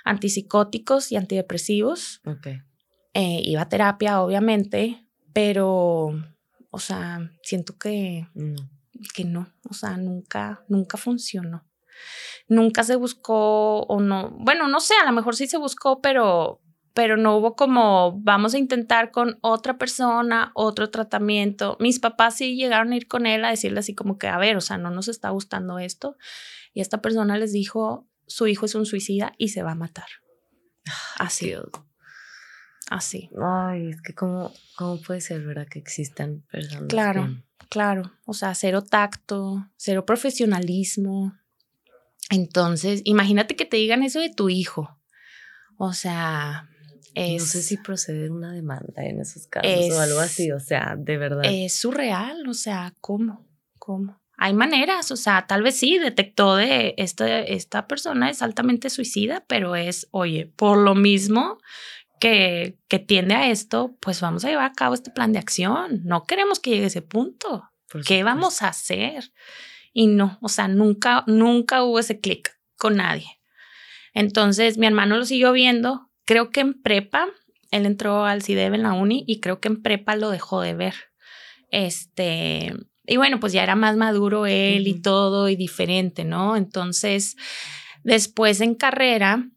[0.04, 2.20] antipsicóticos y antidepresivos.
[2.26, 2.67] Okay.
[3.20, 5.04] Eh, iba a terapia, obviamente,
[5.34, 6.14] pero,
[6.70, 8.28] o sea, siento que,
[9.16, 11.66] que no, o sea, nunca, nunca funcionó.
[12.48, 16.62] Nunca se buscó o no, bueno, no sé, a lo mejor sí se buscó, pero,
[16.94, 21.76] pero no hubo como, vamos a intentar con otra persona, otro tratamiento.
[21.80, 24.58] Mis papás sí llegaron a ir con él a decirle así como que, a ver,
[24.58, 26.18] o sea, no nos está gustando esto.
[26.72, 30.06] Y esta persona les dijo, su hijo es un suicida y se va a matar.
[30.86, 31.56] Ah, así.
[32.90, 33.30] Así.
[33.42, 35.68] Ay, es que cómo, cómo puede ser, ¿verdad?
[35.70, 36.88] Que existan personas.
[36.88, 38.14] Claro, claro.
[38.26, 41.34] O sea, cero tacto, cero profesionalismo.
[42.30, 44.98] Entonces, imagínate que te digan eso de tu hijo.
[45.78, 46.70] O sea,
[47.14, 50.96] es, no sé si procede una demanda en esos casos o algo así, o sea,
[50.98, 51.44] de verdad.
[51.46, 53.46] Es surreal, o sea, ¿cómo?
[53.78, 54.20] ¿Cómo?
[54.40, 59.44] Hay maneras, o sea, tal vez sí detectó de esta, esta persona es altamente suicida,
[59.48, 61.58] pero es, oye, por lo mismo
[62.20, 66.02] que, que tiende a esto, pues vamos a llevar a cabo este plan de acción.
[66.04, 67.70] No queremos que llegue a ese punto.
[68.06, 69.32] ¿Qué vamos a hacer?
[69.94, 73.28] Y no, o sea, nunca, nunca hubo ese clic con nadie.
[74.14, 76.10] Entonces, mi hermano lo siguió viendo.
[76.26, 77.28] Creo que en prepa,
[77.72, 80.74] él entró al CIDEB en la uni y creo que en prepa lo dejó de
[80.74, 80.96] ver.
[81.70, 82.74] Este,
[83.06, 86.58] y bueno, pues ya era más maduro él y todo y diferente, ¿no?
[86.58, 87.36] Entonces,
[88.04, 89.50] después en carrera,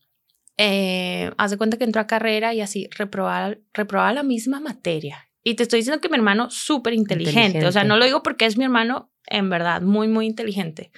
[0.62, 5.26] eh, haz de cuenta que entró a carrera y así reprobaba, reprobaba la misma materia.
[5.42, 7.64] Y te estoy diciendo que mi hermano súper inteligente.
[7.64, 10.92] o sea, no lo digo porque es mi hermano, en verdad, muy, muy inteligente.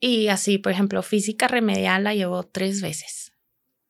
[0.00, 3.32] Y así, por ejemplo, física remedial la llevó tres veces.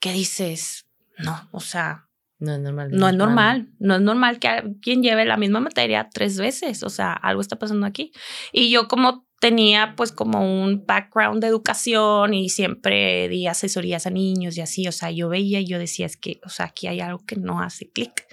[0.00, 0.86] ¿Qué dices?
[1.18, 2.90] No, o sea, no es normal.
[2.90, 3.68] No es normal.
[3.78, 6.82] No es normal que alguien lleve la misma materia tres veces.
[6.82, 8.10] O sea, algo está pasando aquí.
[8.52, 14.11] Y yo como tenía pues como un background de educación y siempre di asesorías a
[14.11, 16.87] niños y así, o sea, yo veía y yo decía, es que, o sea, aquí
[16.87, 18.27] hay algo que no hace clic,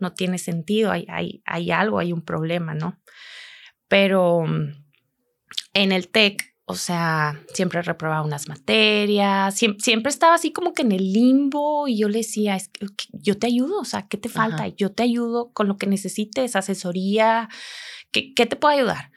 [0.00, 3.00] no tiene sentido, hay, hay, hay algo, hay un problema, ¿no?
[3.88, 4.84] Pero mm,
[5.74, 10.92] en el TEC, o sea, siempre reprobaba unas materias, siempre, estaba así como que en
[10.92, 14.28] el limbo y yo le decía, es que, yo te ayudo, o sea, ¿qué te
[14.28, 14.68] falta?
[14.68, 17.48] Yo te ayudo con lo que necesites, asesoría,
[18.12, 19.10] ¿qué, qué te puedo ayudar?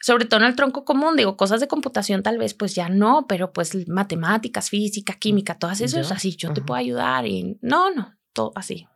[0.00, 3.26] Sobre todo en el tronco común, digo, cosas de computación tal vez pues ya no,
[3.28, 8.16] pero pues matemáticas, física, química, todas esas, así, yo te puedo ayudar y no, no,
[8.32, 8.86] todo así.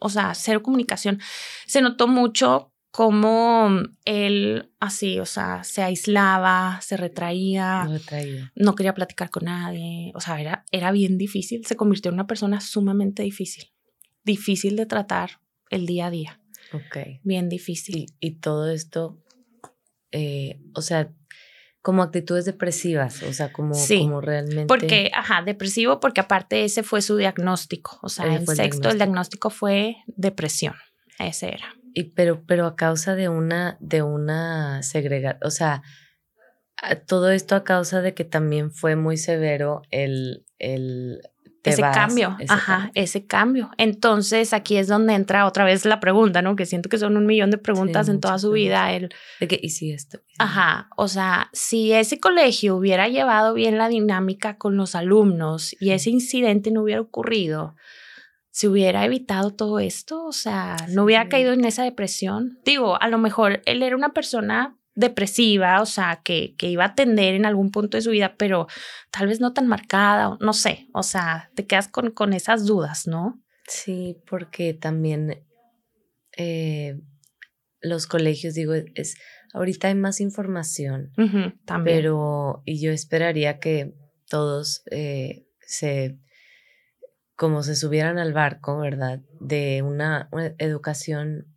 [0.00, 1.20] O sea, cero comunicación.
[1.66, 3.70] Se notó mucho cómo
[4.04, 7.88] él así, o sea, se aislaba, se retraía,
[8.54, 12.28] no quería platicar con nadie, o sea, era, era bien difícil, se convirtió en una
[12.28, 13.72] persona sumamente difícil,
[14.22, 15.40] difícil de tratar
[15.70, 16.40] el día a día.
[16.72, 17.20] Ok.
[17.24, 18.06] Bien difícil.
[18.20, 19.23] y todo esto
[20.14, 21.10] eh, o sea,
[21.82, 24.66] como actitudes depresivas, o sea, como, como realmente.
[24.66, 27.98] Porque, ajá, depresivo, porque aparte ese fue su diagnóstico.
[28.00, 29.50] O sea, en sexto el diagnóstico.
[29.50, 30.74] fue depresión.
[31.18, 31.74] Ese era.
[31.92, 35.82] Y pero, pero a causa de una, de una segregación, o sea,
[37.06, 41.22] todo esto a causa de que también fue muy severo el, el
[41.70, 43.70] ese cambio, ajá, ese cambio.
[43.78, 46.56] Entonces aquí es donde entra otra vez la pregunta, ¿no?
[46.56, 48.92] Que siento que son un millón de preguntas en toda su vida.
[48.92, 50.20] El, de que, ¿y si esto?
[50.38, 55.90] Ajá, o sea, si ese colegio hubiera llevado bien la dinámica con los alumnos y
[55.90, 57.74] ese incidente no hubiera ocurrido,
[58.50, 62.60] se hubiera evitado todo esto, o sea, no hubiera caído en esa depresión.
[62.64, 66.88] Digo, a lo mejor él era una persona depresiva, o sea, que, que iba a
[66.88, 68.66] atender en algún punto de su vida, pero
[69.10, 73.06] tal vez no tan marcada, no sé, o sea, te quedas con, con esas dudas,
[73.06, 73.42] ¿no?
[73.66, 75.44] Sí, porque también
[76.36, 77.00] eh,
[77.80, 79.16] los colegios, digo, es,
[79.52, 81.12] ahorita hay más información,
[81.64, 81.96] también.
[81.98, 83.94] pero, y yo esperaría que
[84.28, 86.18] todos eh, se,
[87.36, 89.20] como se subieran al barco, ¿verdad?
[89.40, 90.28] De una
[90.58, 91.53] educación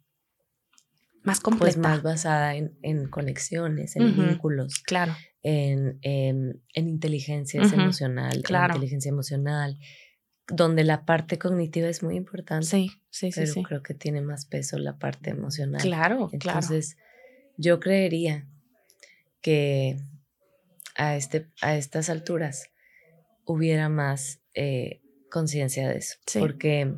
[1.28, 1.66] más completa.
[1.66, 4.80] Pues más basada en, en conexiones, en vínculos.
[4.80, 5.16] Claro.
[5.44, 8.74] En, en, en inteligencia emocional, claro.
[8.74, 9.78] en inteligencia emocional,
[10.48, 12.66] donde la parte cognitiva es muy importante.
[12.66, 13.42] Sí, sí, sí.
[13.54, 15.82] Pero creo que tiene más peso la parte emocional.
[15.82, 16.98] Claro, Entonces,
[17.58, 18.48] yo creería
[19.42, 19.98] que
[20.96, 22.70] a, este, a estas alturas
[23.46, 26.16] hubiera más eh, conciencia de eso.
[26.40, 26.96] Porque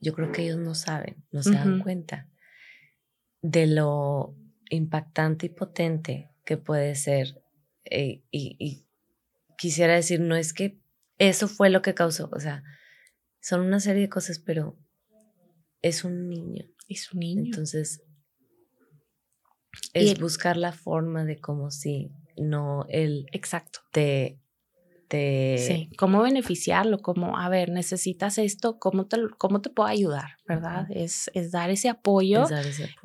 [0.00, 2.28] yo creo que ellos no saben, no se dan cuenta
[3.50, 4.36] de lo
[4.68, 7.42] impactante y potente que puede ser.
[7.84, 8.86] Eh, y,
[9.56, 10.78] quisiera decir, no es que
[11.16, 12.62] eso fue lo que causó, o sea,
[13.40, 14.78] son una serie de cosas, pero
[15.80, 16.66] es un niño.
[16.88, 17.44] Es un niño.
[17.46, 18.02] Entonces,
[19.94, 23.26] es buscar la forma de cómo si no el...
[23.32, 23.80] Exacto.
[25.08, 30.36] Te Sí, cómo beneficiarlo, cómo, a ver, necesitas esto, cómo te, cómo te puedo ayudar,
[30.46, 30.86] ¿verdad?
[30.90, 32.44] es, es, dar ese apoyo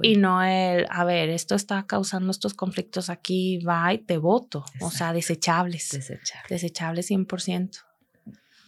[0.01, 4.65] y no el, a ver, esto está causando estos conflictos aquí, va y te voto,
[4.81, 5.91] o sea, desechables.
[5.91, 6.49] Desechables.
[6.49, 7.79] Desechables 100%.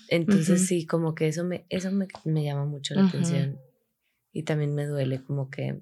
[0.08, 3.60] Entonces sí, como que eso me, eso me, me llama mucho la atención
[4.32, 5.82] y también me duele como que,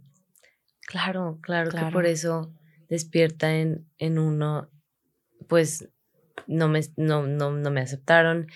[0.87, 1.87] claro, claro, claro.
[1.87, 2.51] que por eso
[2.89, 4.69] despierta en, en uno,
[5.47, 5.89] pues
[6.47, 8.47] no me, no, no, no me aceptaron,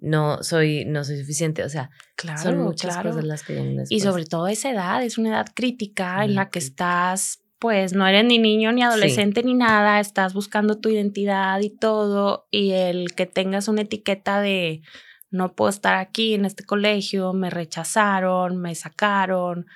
[0.00, 1.64] no soy, no soy suficiente.
[1.64, 5.18] O sea, claro, son muchas cosas las que vienen Y sobre todo esa edad, es
[5.18, 9.54] una edad crítica en la que estás, pues no eres ni niño ni adolescente ni
[9.54, 14.82] nada, estás buscando tu identidad y todo, y el que tengas una etiqueta de
[15.30, 19.66] no puedo estar aquí en este colegio, me rechazaron, me sacaron,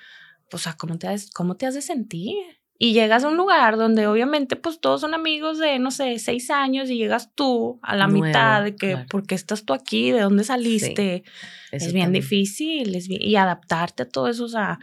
[0.51, 2.62] o sea, ¿cómo te cómo te has de sentir?
[2.83, 6.49] Y llegas a un lugar donde obviamente pues todos son amigos de, no sé, seis
[6.49, 10.11] años y llegas tú a la mitad de que, ¿por qué estás tú aquí?
[10.11, 11.23] ¿De dónde saliste?
[11.71, 14.79] es bien difícil y adaptarte a todo eso, o sea,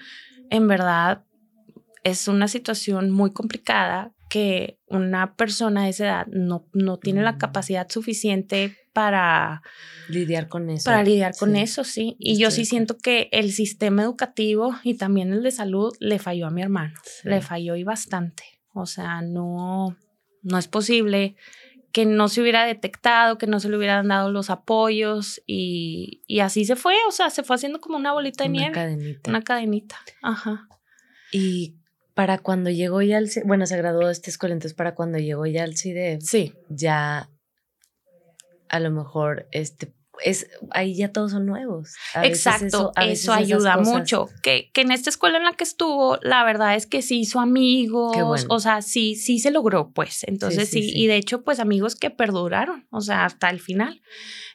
[0.49, 1.25] en verdad
[2.03, 7.33] es una situación muy complicada que una persona de esa edad no, no tiene la
[7.33, 7.39] mm.
[7.39, 9.63] capacidad suficiente para
[10.09, 10.85] lidiar con eso.
[10.85, 12.17] Para lidiar con eso, sí.
[12.21, 16.47] Y yo sí siento que el sistema educativo y también el de salud le falló
[16.47, 16.95] a mi hermano.
[17.25, 18.45] Le falló y bastante.
[18.73, 19.97] O sea, no,
[20.43, 21.35] no es posible
[21.91, 26.39] que no se hubiera detectado, que no se le hubieran dado los apoyos y, y
[26.39, 28.75] así se fue, o sea, se fue haciendo como una bolita de una nieve.
[28.75, 29.31] Cadenita.
[29.31, 29.97] Una cadenita.
[30.23, 30.69] Ajá.
[31.33, 31.80] Y
[32.21, 35.47] para cuando llegó ya al bueno, se graduó de esta escuela, entonces para cuando llegó
[35.47, 36.53] ya al CIDE, sí.
[36.69, 37.31] ya
[38.69, 41.95] a lo mejor este es ahí ya todos son nuevos.
[42.23, 44.29] Exacto, eso, ayuda mucho.
[44.43, 47.41] Que, que en esta escuela en la que estuvo, la verdad es que sí hizo
[47.41, 50.25] amigos, o sea, sí, sí se logró, pues.
[50.25, 54.01] Entonces sí, y de hecho, pues amigos que perduraron, o sea, hasta el final.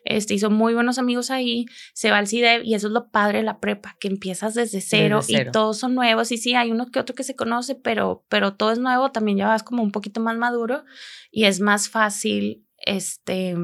[0.06, 3.39] Este, hizo muy buenos amigos ahí, se va al CIDEV y eso es lo padre
[3.39, 6.91] de la prepa, que empiezas desde cero, y todos son nuevos y sí, hay uno
[6.91, 9.91] que otro que se conoce, pero, pero todo es nuevo, también ya vas como un
[9.91, 10.86] poquito más maduro
[11.32, 13.56] y es más fácil este,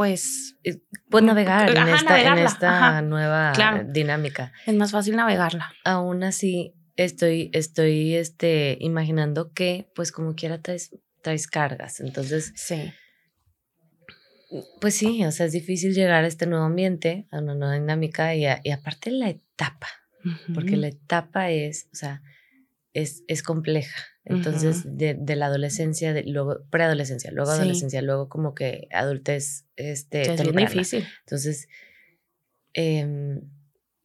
[0.00, 0.56] pues...
[0.64, 3.52] Eh, pues navegar en esta, nueva
[3.86, 4.50] dinámica.
[4.64, 5.74] Es más fácil navegarla.
[5.84, 12.00] Aún así, estoy, estoy este, imaginando que, pues como quiera, traes, traes cargas.
[12.00, 12.94] Entonces, sí.
[14.80, 18.34] Pues sí, o sea, es difícil llegar a este nuevo ambiente, a una nueva dinámica
[18.34, 19.88] y, y aparte la etapa,
[20.54, 22.22] porque la etapa es, o sea,
[22.94, 24.00] es, es compleja.
[24.30, 30.32] Entonces, de, de, la adolescencia, de, luego preadolescencia, luego adolescencia, luego como que adultez, este,
[30.32, 31.06] es difícil.
[31.20, 31.68] Entonces,
[32.72, 33.42] em,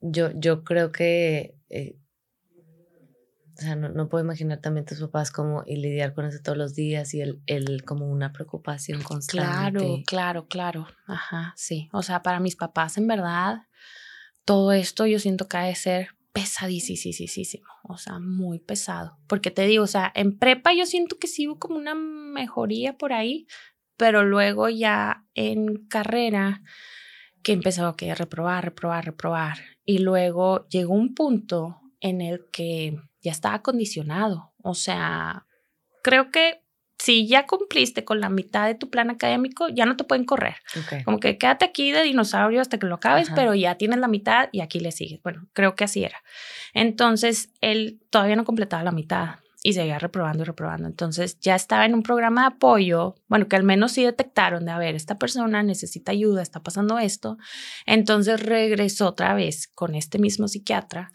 [0.02, 1.98] yo, yo creo que, eh,
[3.58, 6.58] o sea, no, no, puedo imaginar también tus papás como y lidiar con eso todos
[6.58, 9.80] los días y el, el como una preocupación constante.
[9.80, 10.88] Claro, claro, claro.
[11.06, 11.90] Ajá, sí.
[11.94, 13.60] O sea, para mis papás, en verdad,
[14.44, 19.18] todo esto yo siento que ha de ser pesadísimo, o sea, muy pesado.
[19.26, 23.14] Porque te digo, o sea, en prepa yo siento que sí como una mejoría por
[23.14, 23.48] ahí,
[23.96, 26.62] pero luego ya en carrera
[27.42, 29.60] que empezó a reprobar, reprobar, reprobar.
[29.86, 34.54] Y luego llegó un punto en el que ya estaba condicionado.
[34.62, 35.48] O sea,
[36.04, 36.65] creo que
[37.06, 40.56] si ya cumpliste con la mitad de tu plan académico, ya no te pueden correr.
[41.04, 44.50] Como que quédate aquí de dinosaurio hasta que lo acabes, pero ya tienes la mitad
[44.52, 45.22] y aquí le sigues.
[45.22, 46.24] Bueno, creo que así era.
[46.74, 50.88] Entonces, él todavía no completaba la mitad y seguía reprobando y reprobando.
[50.88, 54.72] Entonces, ya estaba en un programa de apoyo, bueno, que al menos sí detectaron de,
[54.72, 57.38] a ver, esta persona necesita ayuda, está pasando esto.
[57.86, 61.12] Entonces, regresó otra vez con este mismo psiquiatra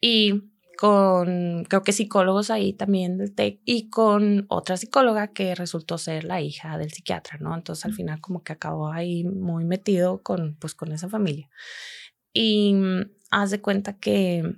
[0.00, 5.98] y con, creo que psicólogos ahí también del TEC y con otra psicóloga que resultó
[5.98, 7.54] ser la hija del psiquiatra, ¿no?
[7.54, 11.48] Entonces al final como que acabó ahí muy metido con, pues, con esa familia.
[12.32, 14.56] Y mm, haz de cuenta que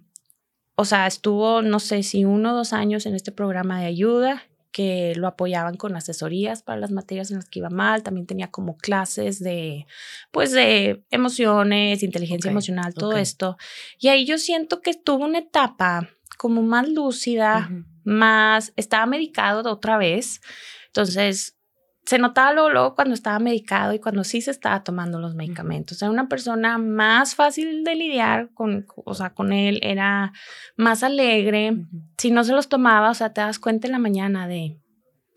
[0.77, 4.43] o sea, estuvo, no sé si uno o dos años en este programa de ayuda
[4.75, 8.51] que lo apoyaban con asesorías para las materias en las que iba mal, también tenía
[8.51, 9.87] como clases de,
[10.33, 13.57] pues, de emociones, inteligencia emocional, todo esto.
[14.01, 16.09] Y ahí yo siento que tuvo una etapa
[16.39, 17.71] como más lúcida,
[18.03, 20.41] más, estaba medicado de otra vez,
[20.89, 21.57] entonces
[22.05, 26.03] se notaba luego, cuando estaba medicado y cuando sí se estaba tomando los medicamentos.
[26.03, 30.33] Era una persona más fácil de lidiar con, o sea, con él, era
[30.77, 31.87] más alegre.
[32.19, 34.79] Si no se los tomaba, o sea, te das cuenta en la mañana de,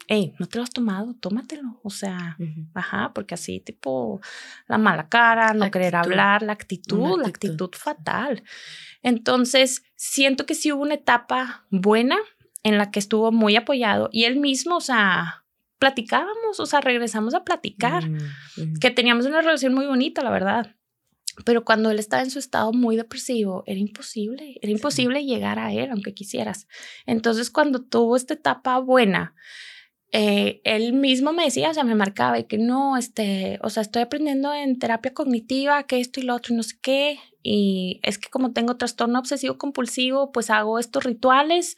[0.07, 1.80] hey, no te lo has tomado, tómatelo.
[1.84, 2.38] O sea,
[2.74, 4.20] ajá, porque así tipo
[4.68, 8.43] la mala cara, no querer hablar, la actitud, la actitud fatal.
[9.03, 12.18] Entonces, siento que sí hubo una etapa buena
[12.63, 15.45] en la que estuvo muy apoyado y él mismo, o sea,
[15.80, 20.75] platicábamos, o sea, regresamos a platicar, mm, que teníamos una relación muy bonita, la verdad.
[21.45, 25.71] Pero cuando él estaba en su estado muy depresivo, era imposible, era imposible llegar a
[25.71, 26.67] él, aunque quisieras.
[27.05, 29.36] Entonces, cuando tuvo esta etapa buena,
[30.11, 33.82] eh, él mismo me decía, o sea, me marcaba y que no, este, o sea,
[33.82, 37.19] estoy aprendiendo en terapia cognitiva, que esto y lo otro no sé qué.
[37.50, 41.78] Y es que como tengo trastorno obsesivo compulsivo, pues hago estos rituales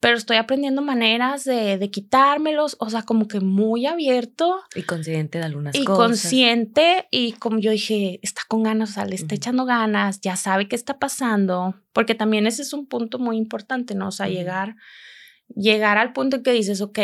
[0.00, 4.58] pero estoy aprendiendo maneras de, de, quitármelos, o sea, como que muy abierto.
[4.74, 5.82] Y consciente de algunas cosas.
[5.82, 10.22] Y consciente, y como yo dije, está con ganas, o sea, le está echando ganas,
[10.22, 14.08] ya sabe qué está pasando, porque también ese es un punto muy importante, ¿no?
[14.08, 14.74] O sea, llegar,
[15.54, 16.98] llegar al punto en que dices, ok,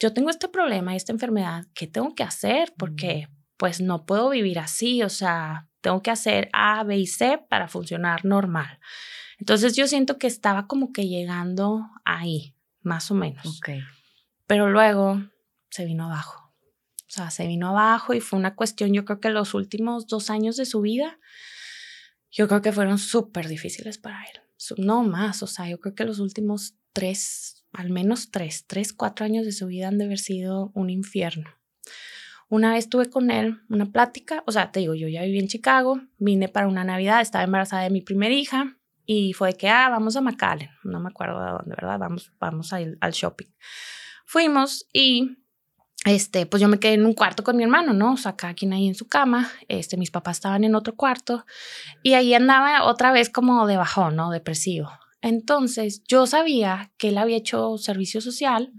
[0.00, 2.74] yo tengo este problema y esta enfermedad, ¿qué tengo que hacer?
[2.76, 7.38] Porque pues no puedo vivir así, o sea, tengo que hacer A, B y C
[7.48, 8.78] para funcionar normal.
[9.38, 13.58] Entonces yo siento que estaba como que llegando ahí, más o menos.
[13.58, 13.80] Okay.
[14.46, 15.22] Pero luego
[15.70, 16.52] se vino abajo.
[17.10, 20.30] O sea, se vino abajo y fue una cuestión, yo creo que los últimos dos
[20.30, 21.18] años de su vida,
[22.30, 24.40] yo creo que fueron súper difíciles para él.
[24.76, 29.24] No más, o sea, yo creo que los últimos tres, al menos tres, tres, cuatro
[29.24, 31.50] años de su vida han de haber sido un infierno.
[32.50, 35.48] Una vez tuve con él una plática, o sea, te digo, yo ya viví en
[35.48, 38.76] Chicago, vine para una Navidad, estaba embarazada de mi primera hija,
[39.06, 41.98] y fue que, ah, vamos a McAllen, no me acuerdo de dónde, ¿verdad?
[41.98, 43.48] Vamos, vamos al shopping.
[44.24, 45.38] Fuimos y,
[46.04, 48.14] este, pues yo me quedé en un cuarto con mi hermano, ¿no?
[48.14, 51.44] O sea, cada quien ahí en su cama, este, mis papás estaban en otro cuarto
[52.02, 54.30] y ahí andaba otra vez como de bajón, ¿no?
[54.30, 54.90] Depresivo.
[55.22, 58.72] Entonces, yo sabía que él había hecho servicio social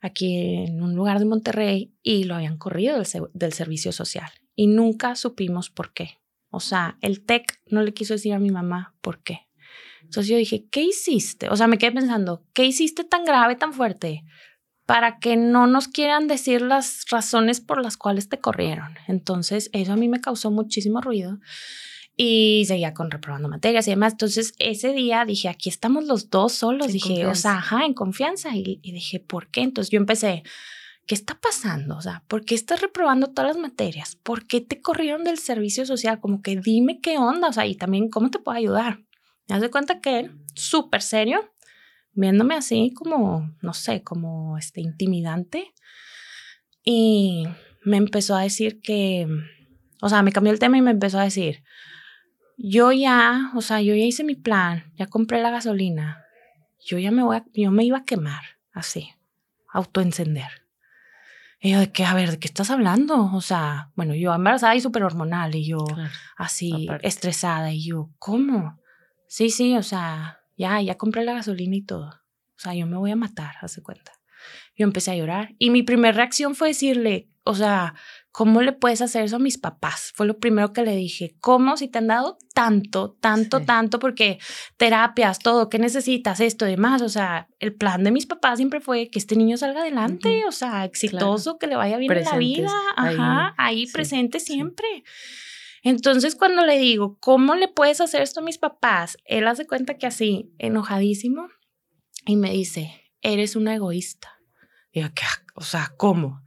[0.00, 2.96] aquí en un lugar de Monterrey y lo habían corrido
[3.32, 6.18] del, servicio social y nunca supimos por qué.
[6.50, 9.48] O sea, el TEC no le quiso decir a mi mamá por qué.
[10.02, 11.48] Entonces yo dije, ¿qué hiciste?
[11.50, 14.24] O sea, me quedé pensando, ¿qué hiciste tan grave, tan fuerte?
[14.88, 18.94] para que no nos quieran decir las razones por las cuales te corrieron.
[19.06, 21.40] Entonces, eso a mí me causó muchísimo ruido
[22.20, 24.14] y seguía con reprobando materias y demás.
[24.14, 26.92] Entonces, ese día dije, aquí estamos los dos solos.
[26.92, 28.56] dije, o sea, ajá, en confianza.
[28.56, 29.60] Y, y, dije, ¿por qué?
[29.62, 30.42] Entonces yo empecé,
[31.06, 31.96] ¿qué está pasando?
[31.96, 34.16] O sea, ¿por qué estás reprobando todas las materias?
[34.16, 36.18] ¿Por qué te corrieron del servicio social?
[36.18, 38.98] Como que dime qué onda, o sea, y también cómo te puedo ayudar.
[39.48, 41.54] Me hace cuenta que él, súper serio,
[42.14, 45.72] viéndome así como, no sé, como este intimidante.
[46.82, 47.44] Y
[47.84, 49.28] me empezó a decir que,
[50.02, 51.62] o sea, me cambió el tema y me empezó a decir,
[52.58, 56.24] yo ya, o sea, yo ya hice mi plan, ya compré la gasolina,
[56.84, 58.42] yo ya me voy a, yo me iba a quemar,
[58.72, 59.10] así,
[59.72, 60.66] autoencender.
[61.60, 63.32] Y yo, de qué, a ver, ¿de qué estás hablando?
[63.32, 65.84] O sea, bueno, yo embarazada y súper hormonal y yo
[66.36, 68.80] así estresada y yo, ¿cómo?
[69.26, 72.08] Sí, sí, o sea, ya, ya compré la gasolina y todo.
[72.08, 74.12] O sea, yo me voy a matar, hace cuenta.
[74.76, 77.94] Yo empecé a llorar y mi primera reacción fue decirle, o sea,
[78.38, 80.12] ¿cómo le puedes hacer eso a mis papás?
[80.14, 81.34] Fue lo primero que le dije.
[81.40, 83.98] ¿Cómo si te han dado tanto, tanto, tanto?
[83.98, 84.38] Porque
[84.76, 86.38] terapias, todo, ¿qué necesitas?
[86.38, 87.02] Esto, demás.
[87.02, 90.52] O sea, el plan de mis papás siempre fue que este niño salga adelante, o
[90.52, 92.70] sea, exitoso, que le vaya bien en la vida.
[92.94, 94.86] Ajá, ahí, presente siempre.
[95.82, 99.18] Entonces, cuando le digo, ¿cómo le puedes hacer esto a mis papás?
[99.24, 101.48] Él hace cuenta que así, enojadísimo,
[102.24, 104.38] y me dice, eres una egoísta.
[104.92, 105.24] Digo, ¿qué?
[105.56, 106.40] O sea, ¿cómo?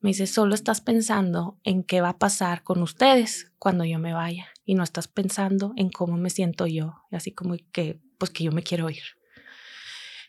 [0.00, 4.12] Me dice, solo estás pensando en qué va a pasar con ustedes cuando yo me
[4.12, 8.30] vaya y no estás pensando en cómo me siento yo, y así como que, pues
[8.30, 9.02] que yo me quiero ir.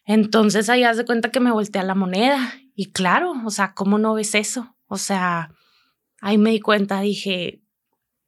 [0.06, 4.16] Entonces ahí hace cuenta que me voltea la moneda y claro, o sea, ¿cómo no
[4.16, 4.76] ves eso?
[4.88, 5.54] O sea,
[6.20, 7.62] ahí me di cuenta, dije,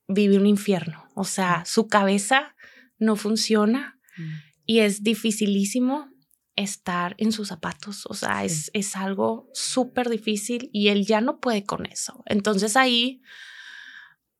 [0.07, 1.03] vive un infierno.
[1.15, 2.55] O sea, su cabeza
[2.99, 4.31] no funciona mm.
[4.65, 6.10] y es dificilísimo
[6.63, 8.05] estar en sus zapatos.
[8.07, 12.23] O sea, es, es algo súper difícil y él ya no puede con eso.
[12.25, 13.21] Entonces ahí,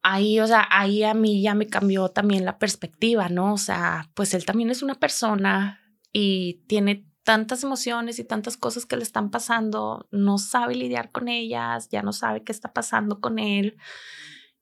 [0.02, 3.54] ahí, o sea, ahí a mí ya me cambió también la perspectiva, ¿no?
[3.54, 5.82] O sea, pues él también es una persona
[6.14, 11.28] y tiene tantas emociones y tantas cosas que le están pasando, no sabe lidiar con
[11.28, 13.78] ellas, ya no sabe qué está pasando con él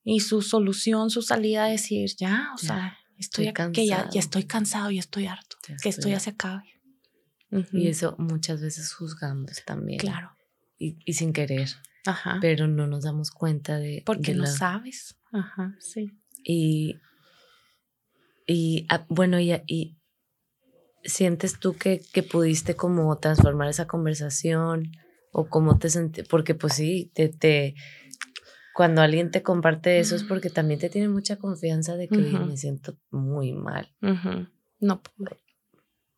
[0.04, 4.44] y su solución, su salida es decir, ya, o sea, estoy, que ya, ya, estoy
[4.44, 6.64] cansado, ya estoy harto, que esto ya se acabe.
[7.72, 10.00] Y eso muchas veces juzgamos también.
[10.00, 10.32] Claro.
[10.78, 11.70] Y, y sin querer.
[12.06, 12.38] Ajá.
[12.42, 14.04] Pero no nos damos cuenta de...
[14.06, 15.18] Porque no sabes.
[15.32, 16.12] Ajá, sí.
[16.44, 17.00] Y,
[18.46, 19.98] y ah, bueno, y, y,
[21.04, 24.92] sientes tú que, que pudiste como transformar esa conversación
[25.32, 27.76] o cómo te sentí, porque pues sí, te, te,
[28.74, 32.58] cuando alguien te comparte eso es porque también te tiene mucha confianza de que me
[32.58, 33.94] siento muy mal.
[34.80, 35.38] No pude,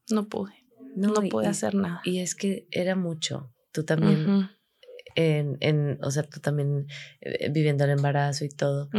[0.09, 0.60] no pude,
[0.95, 2.01] no, pude hacer nada.
[2.03, 4.49] Y es que era mucho, tú también,
[5.15, 6.87] en, en, o sea, tú también
[7.21, 8.89] eh, viviendo el embarazo y todo.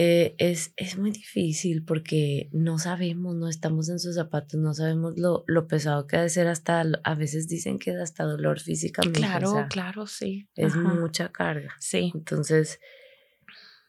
[0.00, 5.18] Eh, es, es muy difícil porque no sabemos, no estamos en sus zapatos, no sabemos
[5.18, 8.60] lo, lo pesado que ha de ser hasta, a veces dicen que es hasta dolor
[8.60, 9.18] físicamente.
[9.18, 10.48] Claro, claro, sí.
[10.54, 11.74] Es mucha carga.
[11.80, 12.12] Sí.
[12.14, 12.78] Entonces,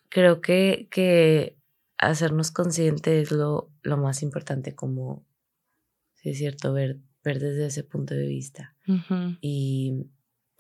[0.09, 1.59] creo que, que
[1.99, 5.27] hacernos conscientes es lo, lo más importante, como,
[6.21, 8.75] si es cierto, ver, ver desde ese punto de vista.
[9.41, 10.07] y,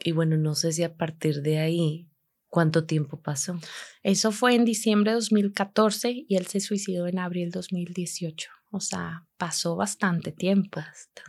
[0.03, 2.09] y bueno, no sé si a partir de ahí
[2.49, 3.59] ¿Cuánto tiempo pasó?
[4.01, 8.49] Eso fue en diciembre de 2014 y él se suicidó en abril de 2018.
[8.71, 10.81] O sea, pasó bastante tiempo.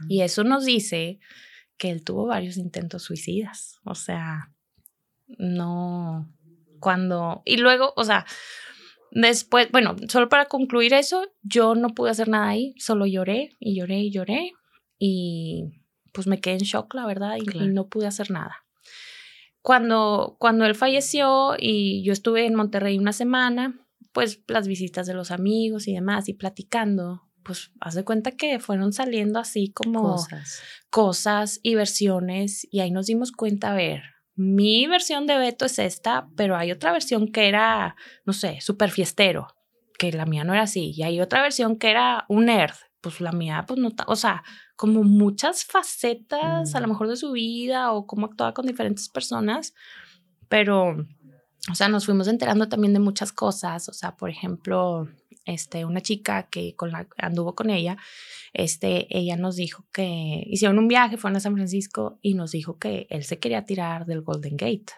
[0.09, 1.21] Y eso nos dice
[1.77, 3.79] que él tuvo varios intentos suicidas.
[3.85, 4.51] O sea,
[5.27, 6.33] no,
[6.81, 7.43] cuando...
[7.45, 8.25] Y luego, o sea,
[9.13, 13.79] después, bueno, solo para concluir eso, yo no pude hacer nada ahí, solo lloré y
[13.79, 14.53] lloré y lloré
[14.99, 15.65] y
[16.13, 18.65] pues me quedé en shock, la verdad, y no pude hacer nada.
[19.63, 23.79] Cuando, cuando él falleció y yo estuve en Monterrey una semana,
[24.13, 28.59] pues las visitas de los amigos y demás y platicando, pues haz de cuenta que
[28.59, 30.63] fueron saliendo así como cosas.
[30.91, 34.03] cosas y versiones y ahí nos dimos cuenta, a ver,
[34.35, 38.91] mi versión de Beto es esta, pero hay otra versión que era, no sé, súper
[38.91, 39.49] fiestero,
[39.99, 43.21] que la mía no era así, y hay otra versión que era un nerd, pues
[43.21, 44.43] la mía, pues no, o sea,
[44.77, 46.91] como muchas facetas a lo mm.
[46.91, 49.75] mejor de su vida o cómo actuaba con diferentes personas,
[50.49, 51.07] pero,
[51.71, 55.09] o sea, nos fuimos enterando también de muchas cosas, o sea, por ejemplo,
[55.45, 57.97] este, una chica que con la, anduvo con ella,
[58.53, 62.79] este, ella nos dijo que hicieron un viaje, fueron a San Francisco y nos dijo
[62.79, 64.93] que él se quería tirar del Golden Gate.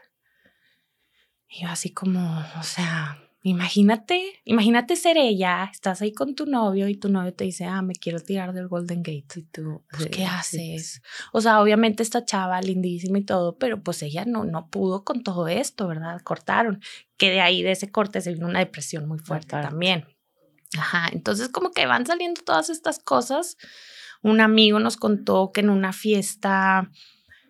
[1.48, 6.86] Y yo así como, o sea, Imagínate, imagínate ser ella, estás ahí con tu novio
[6.86, 9.40] y tu novio te dice, ah, me quiero tirar del Golden Gate.
[9.40, 11.02] Y tú, pues, ¿qué haces?
[11.32, 15.24] O sea, obviamente esta chava lindísima y todo, pero pues ella no, no pudo con
[15.24, 16.20] todo esto, ¿verdad?
[16.22, 16.80] Cortaron.
[17.16, 20.06] Que de ahí, de ese corte, se vino una depresión muy fuerte también.
[20.78, 23.56] Ajá, entonces como que van saliendo todas estas cosas.
[24.22, 26.90] Un amigo nos contó que en una fiesta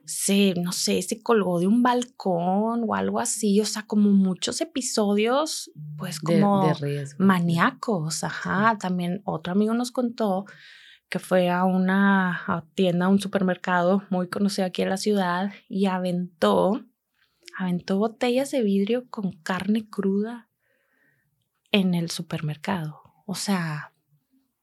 [0.04, 4.60] se, no sé, se colgó de un balcón o algo así, o sea, como muchos
[4.60, 8.76] episodios, pues como de, maníacos, ajá.
[8.78, 10.44] También otro amigo nos contó
[11.08, 15.86] que fue a una tienda, a un supermercado muy conocido aquí en la ciudad y
[15.86, 16.84] aventó,
[17.58, 20.48] aventó botellas de vidrio con carne cruda
[21.70, 23.01] en el supermercado.
[23.32, 23.94] O sea,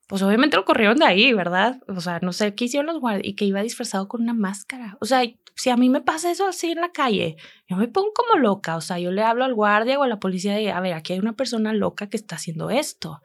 [0.07, 1.81] pues obviamente lo corrieron de ahí, ¿verdad?
[1.87, 4.95] O sea, no sé qué hicieron los guardias y que iba disfrazado con una máscara.
[5.01, 5.23] O sea,
[5.55, 7.35] si a mí me pasa eso así en la calle,
[7.67, 8.75] yo me pongo como loca.
[8.75, 11.13] O sea, yo le hablo al guardia o a la policía de, a ver, aquí
[11.13, 13.23] hay una persona loca que está haciendo esto.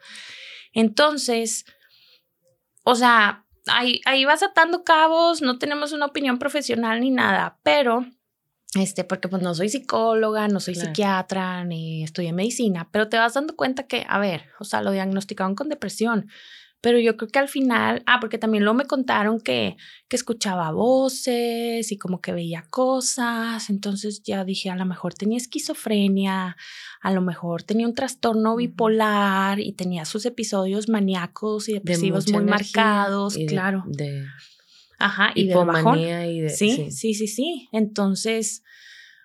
[0.73, 1.65] Entonces,
[2.83, 8.03] o sea, ahí, ahí vas atando cabos, no tenemos una opinión profesional ni nada, pero
[8.75, 13.33] este, porque pues no soy psicóloga, no soy psiquiatra, ni estudié medicina, pero te vas
[13.33, 16.27] dando cuenta que, a ver, o sea, lo diagnosticaron con depresión,
[16.81, 19.75] pero yo creo que al final, ah, porque también luego me contaron que,
[20.07, 25.37] que escuchaba voces y como que veía cosas, entonces ya dije, a lo mejor tenía
[25.37, 26.55] esquizofrenia,
[27.01, 32.43] a lo mejor tenía un trastorno bipolar y tenía sus episodios maníacos y depresivos muy
[32.43, 33.83] marcados, claro.
[33.87, 34.25] De,
[34.97, 35.99] Ajá, y de bajón.
[35.99, 37.69] Y de, sí, sí, sí, sí.
[37.71, 38.63] Entonces,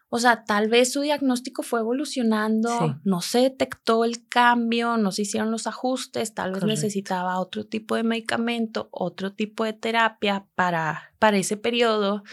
[0.09, 5.23] o sea, tal vez su diagnóstico fue evolucionando, no se detectó el cambio, no se
[5.23, 11.15] hicieron los ajustes, tal vez necesitaba otro tipo de medicamento, otro tipo de terapia para,
[11.21, 12.25] para ese periodo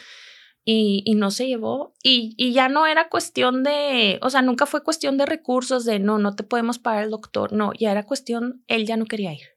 [0.70, 1.94] y, y no se llevó.
[2.04, 6.00] Y, y, ya no era cuestión de, o sea, nunca fue cuestión de recursos, de
[6.00, 9.32] no, no te podemos pagar el doctor, no, ya era cuestión, él ya no quería
[9.34, 9.48] ir.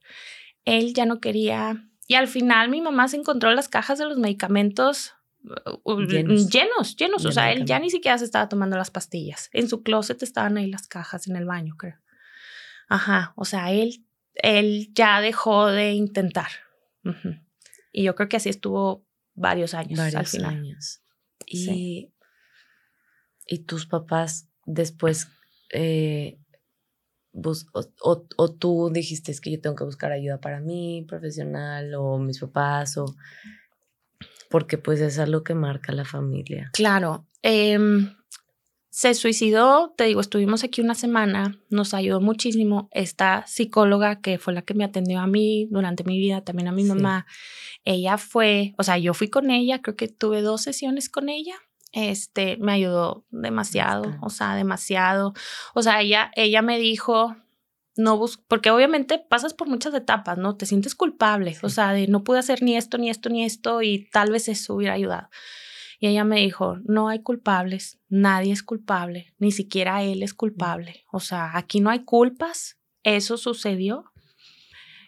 [0.64, 1.89] Él ya no quería.
[2.10, 5.14] Y al final mi mamá se encontró las cajas de los medicamentos
[6.08, 7.24] llenos, llenos.
[7.24, 9.48] O sea, él ya ni siquiera se estaba tomando las pastillas.
[9.52, 12.00] En su closet estaban ahí las cajas en el baño, creo.
[12.88, 14.04] Ajá, o sea, él,
[14.34, 16.48] él ya dejó de intentar.
[17.92, 20.54] Y yo creo que así estuvo varios años varios al final.
[20.56, 21.02] años.
[21.46, 22.12] Y,
[23.46, 25.28] y tus papás después,
[25.72, 26.40] eh,
[27.32, 32.18] o, o, tú dijiste es que yo tengo que buscar ayuda para mí, profesional, o
[32.18, 33.14] mis papás, o
[34.50, 36.70] porque pues es algo que marca la familia.
[36.72, 37.26] Claro.
[37.42, 38.12] Em,
[38.90, 44.52] se suicidó, te digo, estuvimos aquí una semana, nos ayudó muchísimo esta psicóloga que fue
[44.52, 47.24] la que me atendió a mí durante mi vida, también a mi mamá.
[47.84, 51.54] Ella fue, o sea, yo fui con ella, creo que tuve dos sesiones con ella.
[51.92, 55.34] Este, me ayudó demasiado, o sea, demasiado.
[55.74, 57.36] O sea, ella, ella me dijo,
[57.96, 60.56] no bus porque obviamente pasas por muchas etapas, ¿no?
[60.56, 63.82] Te sientes culpable, o sea, de no pude hacer ni esto, ni esto, ni esto,
[63.82, 65.28] y tal vez eso hubiera ayudado.
[65.98, 71.04] Y ella me dijo, no hay culpables, nadie es culpable, ni siquiera él es culpable.
[71.12, 74.10] O sea, aquí no hay culpas, eso sucedió.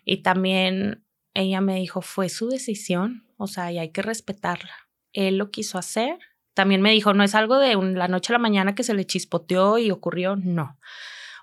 [0.05, 1.03] Y también
[1.33, 4.74] ella me dijo, fue su decisión, o sea, y hay que respetarla.
[5.14, 6.18] Él lo quiso hacer.
[6.55, 9.07] También me dijo, no es algo de la noche a la mañana que se le
[9.07, 10.78] chispoteó y ocurrió, no.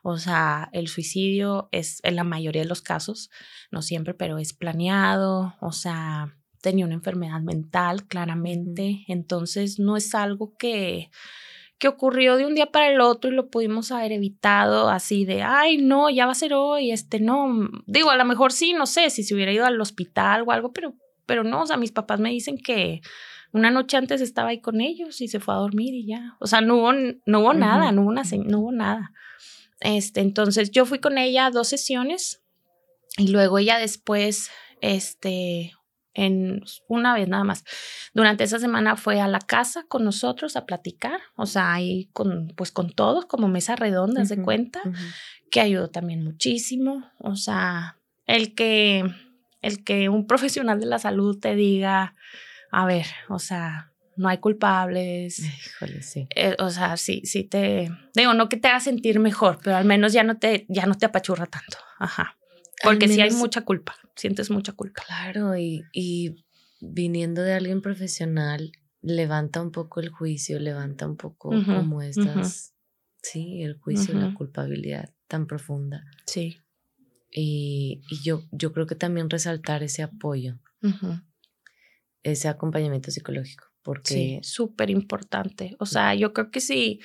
[0.03, 3.29] O sea, el suicidio es en la mayoría de los casos,
[3.71, 9.03] no siempre, pero es planeado, o sea, tenía una enfermedad mental, claramente.
[9.07, 11.09] Entonces, no es algo que,
[11.77, 15.41] que ocurrió de un día para el otro y lo pudimos haber evitado así de,
[15.41, 17.47] ay, no, ya va a ser hoy, este, no.
[17.47, 20.51] Mm, digo, a lo mejor sí, no sé, si se hubiera ido al hospital o
[20.51, 20.93] algo, pero,
[21.25, 23.01] pero no, o sea, mis papás me dicen que
[23.51, 26.37] una noche antes estaba ahí con ellos y se fue a dormir y ya.
[26.39, 29.11] O sea, no hubo, no hubo nada, no hubo, una, no hubo nada.
[29.79, 32.41] Este, entonces, yo fui con ella dos sesiones
[33.17, 34.49] y luego ella después,
[34.81, 35.73] este,
[36.13, 37.63] en una vez nada más.
[38.13, 42.53] Durante esa semana fue a la casa con nosotros a platicar, o sea, ahí con,
[42.55, 44.81] pues con todos, como mesa redonda, de cuenta,
[45.49, 47.09] que ayudó también muchísimo.
[47.19, 49.03] O sea, el que,
[49.61, 52.15] el que un profesional de la salud te diga,
[52.71, 55.39] a ver, o sea, no hay culpables.
[55.39, 56.27] Híjole, sí.
[56.35, 59.85] Eh, o sea, sí, sí te, digo, no que te haga sentir mejor, pero al
[59.85, 61.77] menos ya no te, ya no te apachurra tanto.
[61.99, 62.37] Ajá.
[62.83, 65.03] Porque sí hay mucha culpa, sientes mucha culpa.
[65.05, 66.45] Claro, y, y
[66.79, 72.73] viniendo de alguien profesional, levanta un poco el juicio, levanta un poco como estas,
[73.21, 76.03] sí, el juicio, la culpabilidad tan profunda.
[76.25, 76.57] Sí.
[77.31, 80.59] Y, y, yo, yo creo que también resaltar ese apoyo,
[82.23, 84.13] ese acompañamiento psicológico porque...
[84.13, 85.75] Sí, súper importante.
[85.79, 86.99] O sea, yo creo que si,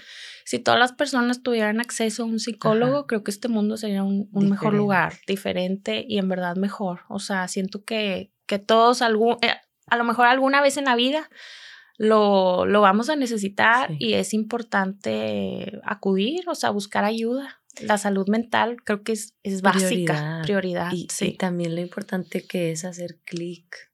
[0.44, 4.28] si todas las personas tuvieran acceso a un psicólogo, creo que este mundo sería un,
[4.32, 7.00] mejor lugar, diferente y en verdad mejor.
[7.08, 9.54] O sea, siento que, que todos, algún, eh,
[9.86, 11.30] a lo mejor alguna vez en la vida,
[11.96, 17.60] lo, lo vamos a necesitar y es importante acudir, o sea, buscar ayuda.
[17.80, 20.92] La salud mental creo que es, es básica, prioridad.
[20.92, 21.28] Y, sí.
[21.28, 23.90] y también lo importante que es hacer clic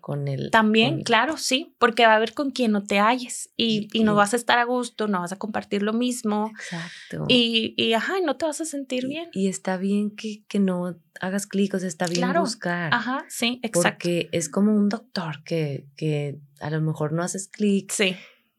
[0.00, 0.50] con el...
[0.50, 4.14] También, claro, sí, porque va a haber con quien no te halles y, y, no
[4.14, 6.50] vas a estar a gusto, no vas a compartir lo mismo.
[6.54, 7.24] Exacto.
[7.28, 9.28] Y, y ajá, no te vas a sentir bien.
[9.32, 12.92] Y está bien que, que no hagas clic, o sea, está bien buscar.
[12.92, 13.90] Ajá, sí, exacto.
[13.90, 17.90] Porque es como un doctor que, que a lo mejor no haces clic.
[17.92, 18.16] Sí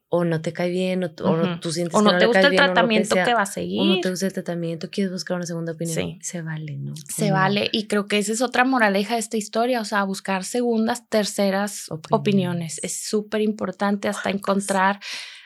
[0.10, 3.16] o no te cae bien, o, o tú sientes o no, te gusta el tratamiento
[3.16, 3.82] que, va a seguir.
[3.82, 5.95] O no te gusta el tratamiento, quieres buscar una segunda opinión.
[5.95, 6.20] Sí.
[6.22, 6.93] Se vale, ¿no?
[6.95, 7.70] Se vale.
[7.74, 11.88] Y creo que esa es otra moraleja de esta historia, o sea, buscar segundas, terceras
[12.12, 12.80] opiniones.
[12.84, 14.99] Es súper importante hasta encontrar,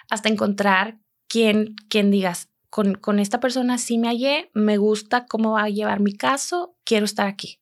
[0.10, 5.54] hasta encontrar quien, quien digas, con, con esta persona sí me hallé, me gusta cómo
[5.54, 7.60] va a llevar mi caso, quiero estar aquí.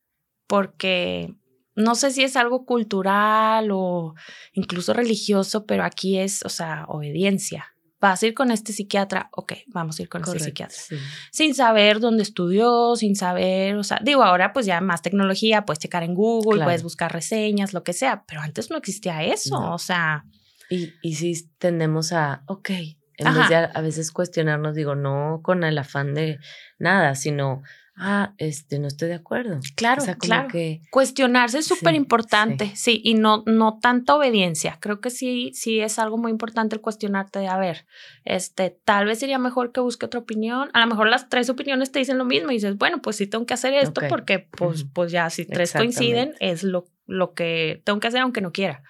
[0.47, 1.33] Porque
[1.79, 4.13] no sé si es algo cultural o
[4.53, 7.73] incluso religioso, pero aquí es, o sea, obediencia.
[8.01, 10.77] Vas a ir con este psiquiatra, ok, vamos a ir con este psiquiatra.
[11.31, 15.79] Sin saber dónde estudió, sin saber, o sea, digo, ahora pues ya más tecnología, puedes
[15.79, 19.79] checar en Google, puedes buscar reseñas, lo que sea, pero antes no existía eso, o
[19.79, 20.25] sea.
[20.69, 22.69] Y, y sí tendemos a, ok,
[23.17, 26.39] en vez de a veces cuestionarnos, digo, no con el afán de
[26.77, 27.63] nada, sino
[27.99, 29.59] ah, este, no estoy de acuerdo.
[29.75, 30.47] Claro, claro.
[30.47, 33.01] Que, Cuestionarse es súper importante, sí.
[33.03, 34.77] y no, no tanta obediencia.
[34.79, 37.85] Creo que sí, sí es algo muy importante el cuestionarte de, a ver,
[38.25, 40.69] este, tal vez sería mejor que busque otra opinión.
[40.73, 43.27] A lo mejor las tres opiniones te dicen lo mismo y dices, bueno, pues sí
[43.27, 47.81] tengo que hacer esto porque, pues, pues ya, si tres coinciden, es lo, lo que
[47.83, 48.83] tengo que hacer aunque no quiera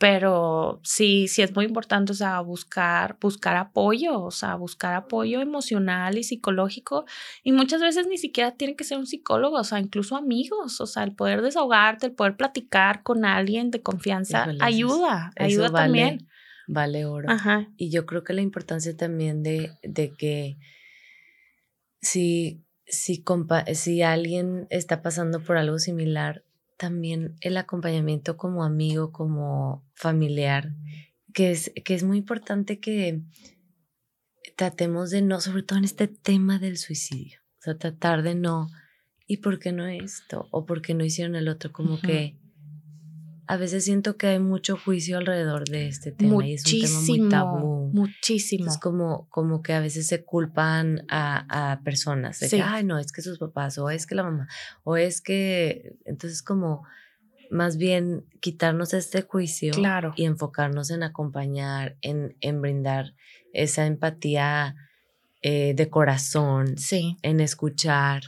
[0.00, 5.42] pero sí, sí es muy importante, o sea, buscar, buscar apoyo, o sea, buscar apoyo
[5.42, 7.04] emocional y psicológico.
[7.44, 10.86] Y muchas veces ni siquiera tiene que ser un psicólogo, o sea, incluso amigos, o
[10.86, 16.26] sea, el poder desahogarte, el poder platicar con alguien de confianza ayuda, ayuda también.
[16.66, 17.28] Vale oro.
[17.30, 17.68] Ajá.
[17.76, 20.56] Y yo creo que la importancia también de, de que
[22.00, 23.22] si, si,
[23.74, 26.42] si alguien está pasando por algo similar,
[26.80, 30.72] también el acompañamiento como amigo, como familiar,
[31.34, 33.20] que es, que es muy importante que
[34.56, 38.70] tratemos de no, sobre todo en este tema del suicidio, o sea, tratar de no,
[39.26, 40.48] ¿y por qué no esto?
[40.52, 41.70] ¿O por qué no hicieron el otro?
[41.70, 42.39] Como que
[43.50, 47.06] a veces siento que hay mucho juicio alrededor de este tema muchísimo, y es un
[47.06, 47.90] tema muy tabú.
[47.92, 48.70] Muchísimo.
[48.70, 52.96] Es como, como que a veces se culpan a, a personas de que, ay, no,
[52.96, 54.46] es que sus papás, o es que la mamá,
[54.84, 55.96] o es que.
[56.04, 56.84] Entonces, como
[57.50, 60.12] más bien quitarnos este juicio claro.
[60.14, 63.16] y enfocarnos en acompañar, en, en brindar
[63.52, 64.76] esa empatía
[65.42, 67.16] eh, de corazón, sí.
[67.22, 68.22] en escuchar.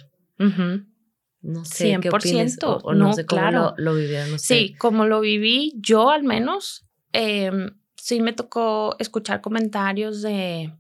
[1.43, 2.81] No sé, 100%.
[2.83, 7.71] o, no, sé cómo lo, lo vivieron Sí, como lo viví yo al menos, em,
[7.97, 10.73] sí me tocó escuchar comentarios de,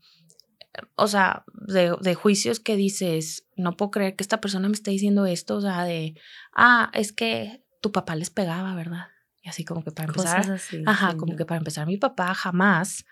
[0.94, 4.92] o sea, de, de, juicios que dices, no puedo creer que esta persona me esté
[4.92, 6.14] diciendo esto, o sea, de,
[6.54, 9.06] ah, es que tu papá les pegaba, ¿verdad?
[9.44, 13.04] Y así como que para empezar, ajá, como que para empezar mi papá jamás,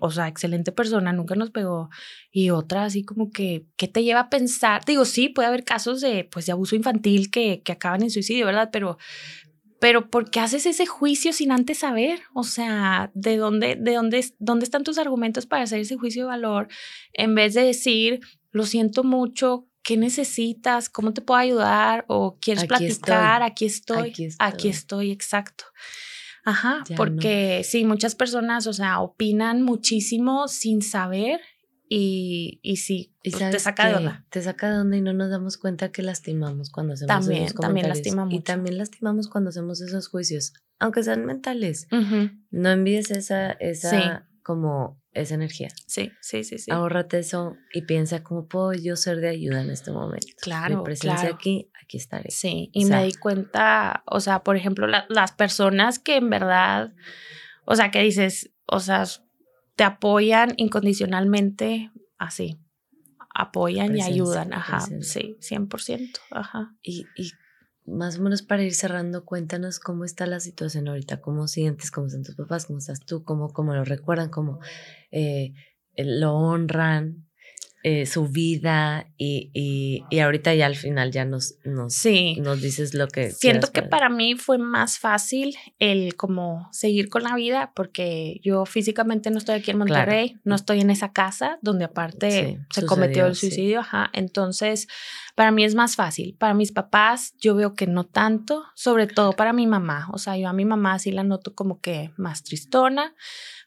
[0.00, 1.90] o sea, excelente persona, nunca nos pegó.
[2.32, 4.82] Y otra así como que, ¿qué te lleva a pensar?
[4.86, 8.46] Digo, sí, puede haber casos de, pues, de abuso infantil que, que acaban en suicidio,
[8.46, 8.70] ¿verdad?
[8.72, 8.96] Pero,
[9.78, 12.20] pero ¿por qué haces ese juicio sin antes saber?
[12.32, 16.28] O sea, ¿de dónde, de dónde, dónde están tus argumentos para hacer ese juicio de
[16.28, 16.68] valor?
[17.12, 18.20] En vez de decir,
[18.52, 20.88] lo siento mucho, ¿qué necesitas?
[20.88, 22.04] ¿Cómo te puedo ayudar?
[22.08, 23.42] ¿O quieres platicar?
[23.44, 24.12] Aquí, estoy.
[24.40, 25.12] aquí estoy.
[25.12, 25.64] exacto.
[26.46, 31.40] Ajá, porque sí, muchas personas, o sea, opinan muchísimo sin saber
[31.88, 34.26] y, y sí, ¿Y pues, te saca de onda.
[34.28, 37.60] Te saca de onda y no nos damos cuenta que lastimamos cuando hacemos también, esos
[37.60, 38.34] También lastimamos.
[38.34, 41.88] Y también lastimamos cuando hacemos esos juicios, aunque sean mentales.
[42.50, 45.68] No envíes esa, esa como esa energía.
[45.86, 46.70] Sí, sí, sí, sí.
[46.70, 50.26] Ahórrate eso y piensa cómo puedo yo ser de ayuda en este momento.
[50.40, 50.78] Claro.
[50.78, 52.30] Mi presencia aquí, aquí estaré.
[52.30, 56.92] Sí, y me di cuenta, o sea, por ejemplo, las personas que en verdad,
[57.64, 59.04] o sea, que dices, o sea,
[59.76, 62.60] te apoyan incondicionalmente, así,
[63.34, 66.76] apoyan y ayudan, ajá, sí, 100%, ajá.
[66.82, 67.32] Y, y
[67.86, 72.06] más o menos para ir cerrando, cuéntanos cómo está la situación ahorita, cómo sientes, cómo
[72.06, 74.60] están tus papás, cómo estás tú, cómo, cómo lo recuerdan, cómo
[75.10, 75.52] eh,
[75.96, 77.26] lo honran,
[77.86, 82.34] eh, su vida y, y, y, ahorita ya al final ya nos, nos, sí.
[82.40, 83.30] nos dices lo que...
[83.30, 88.64] Siento que para mí fue más fácil el como seguir con la vida porque yo
[88.64, 93.26] físicamente no estoy aquí en Monterrey, no estoy en esa casa donde aparte se cometió
[93.26, 94.88] el suicidio, ajá, entonces
[95.34, 96.36] para mí es más fácil.
[96.38, 100.36] Para mis papás yo veo que no tanto, sobre todo para mi mamá, o sea,
[100.36, 103.14] yo a mi mamá sí la noto como que más tristona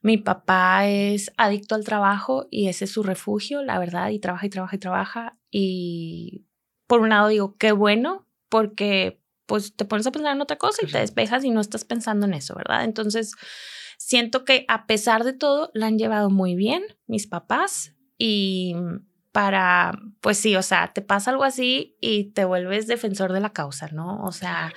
[0.01, 4.45] mi papá es adicto al trabajo y ese es su refugio, la verdad, y trabaja
[4.45, 5.38] y trabaja y trabaja.
[5.51, 6.45] Y
[6.88, 10.86] por un lado digo, qué bueno, porque pues te pones a pensar en otra cosa
[10.86, 12.84] y te despejas y no estás pensando en eso, ¿verdad?
[12.84, 13.34] Entonces,
[13.97, 18.76] siento que a pesar de todo, la han llevado muy bien mis papás y
[19.38, 23.51] para, pues sí, o sea, te pasa algo así y te vuelves defensor de la
[23.51, 24.23] causa, ¿no?
[24.23, 24.73] O sea,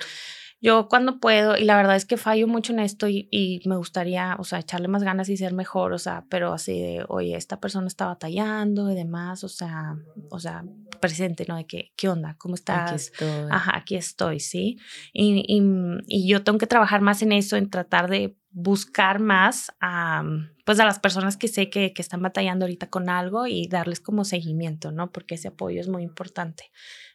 [0.61, 4.35] yo cuando puedo, y la verdad es que fallo mucho en esto y, me gustaría,
[4.37, 7.59] o sea, echarle más ganas y ser mejor, o sea, pero así de, oye, esta
[7.59, 9.95] persona está batallando y demás, o sea,
[10.29, 10.63] o sea,
[10.99, 11.55] presente, ¿no?
[11.55, 12.35] De que, ¿qué onda?
[12.37, 12.91] ¿Cómo estás?
[12.91, 13.47] Aquí estoy.
[13.49, 14.77] Ajá, aquí estoy, ¿sí?
[15.13, 15.63] Y, y,
[16.05, 20.23] y yo tengo que trabajar más en eso, en tratar de buscar más a,
[20.65, 23.99] pues a las personas que sé que, que están batallando ahorita con algo y darles
[23.99, 25.11] como seguimiento, ¿no?
[25.11, 26.69] Porque ese apoyo es muy importante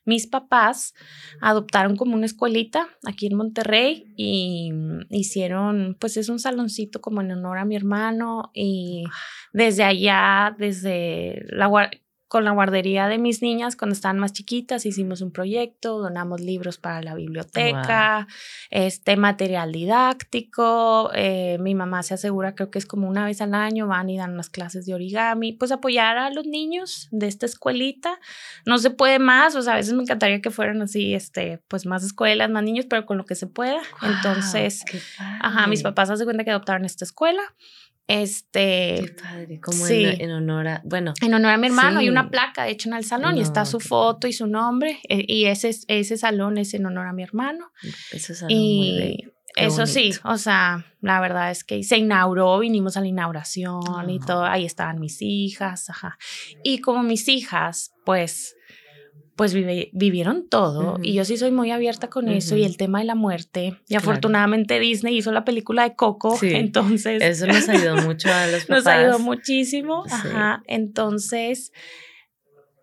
[0.06, 0.94] mis papás
[1.40, 4.72] adoptaron como una escuelita aquí en Monterrey y
[5.10, 9.04] hicieron, pues es un saloncito como en honor a mi hermano y
[9.52, 11.66] desde allá, desde la
[12.28, 16.76] con la guardería de mis niñas cuando estaban más chiquitas hicimos un proyecto, donamos libros
[16.76, 18.26] para la biblioteca,
[18.70, 23.54] este material didáctico, eh, mi mamá se asegura, creo que es como una vez al
[23.54, 27.46] año, van y dan unas clases de origami, pues apoyar a los niños de esta
[27.46, 28.18] escuelita,
[28.64, 31.86] no se puede más, o sea, a veces me encantaría que fueran así, este, pues
[31.86, 34.84] más escuelas, más niños, pero con lo que se pueda, entonces,
[35.40, 37.42] ajá, mis papás se cuenta que adoptaron esta escuela,
[38.08, 39.00] este.
[39.00, 40.82] Qué padre, como sí, en, honor a.
[40.84, 41.14] Bueno.
[41.20, 43.64] En honor a mi hermano, hay una placa, de hecho, en el salón y está
[43.64, 45.00] su foto y su nombre.
[45.08, 47.72] Eh, y ese, ese salón es en honor a mi hermano.
[48.12, 49.24] Ese salón y
[49.56, 54.20] Eso sí, o sea, la verdad es que se inauguró, vinimos a la inauguración y
[54.20, 56.18] todo, ahí estaban mis hijas, ajá.
[56.62, 58.54] Y como mis hijas, pues
[59.36, 63.04] pues vivieron todo y yo sí soy muy abierta con eso y el tema de
[63.04, 63.78] la muerte.
[63.86, 67.22] Y afortunadamente Disney hizo la película de Coco, entonces...
[67.22, 68.68] Eso nos ayudó mucho a los papás.
[68.84, 70.62] Nos ayudó muchísimo, ajá.
[70.66, 71.72] Entonces,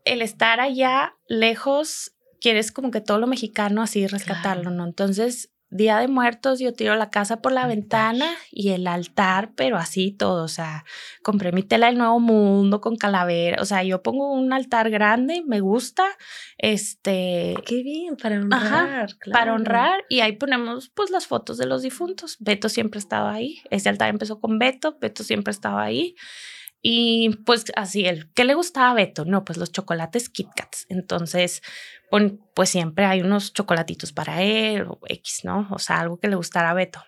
[0.06, 4.86] el estar allá lejos, quieres como que todo lo mexicano así rescatarlo, ¿no?
[4.86, 9.78] Entonces, Día de Muertos yo tiro la casa por la ventana y el altar, pero
[9.78, 10.86] así todo, o sea,
[11.24, 15.44] compré mi tela del Nuevo Mundo con calavera, o sea, yo pongo un altar grande,
[15.46, 16.06] me gusta,
[16.58, 17.56] este...
[17.66, 22.38] Qué bien, para honrar, Para honrar y ahí ponemos pues las fotos de los difuntos.
[22.40, 26.16] Beto siempre estaba ahí, ese altar empezó con Beto, Beto siempre estaba ahí.
[26.86, 29.24] Y pues así, el, ¿qué le gustaba a Beto?
[29.24, 30.86] No, pues los chocolates Kit Kats.
[30.90, 31.62] Entonces,
[32.54, 35.68] pues siempre hay unos chocolatitos para él o X, ¿no?
[35.72, 37.04] O sea, algo que le gustara a Beto.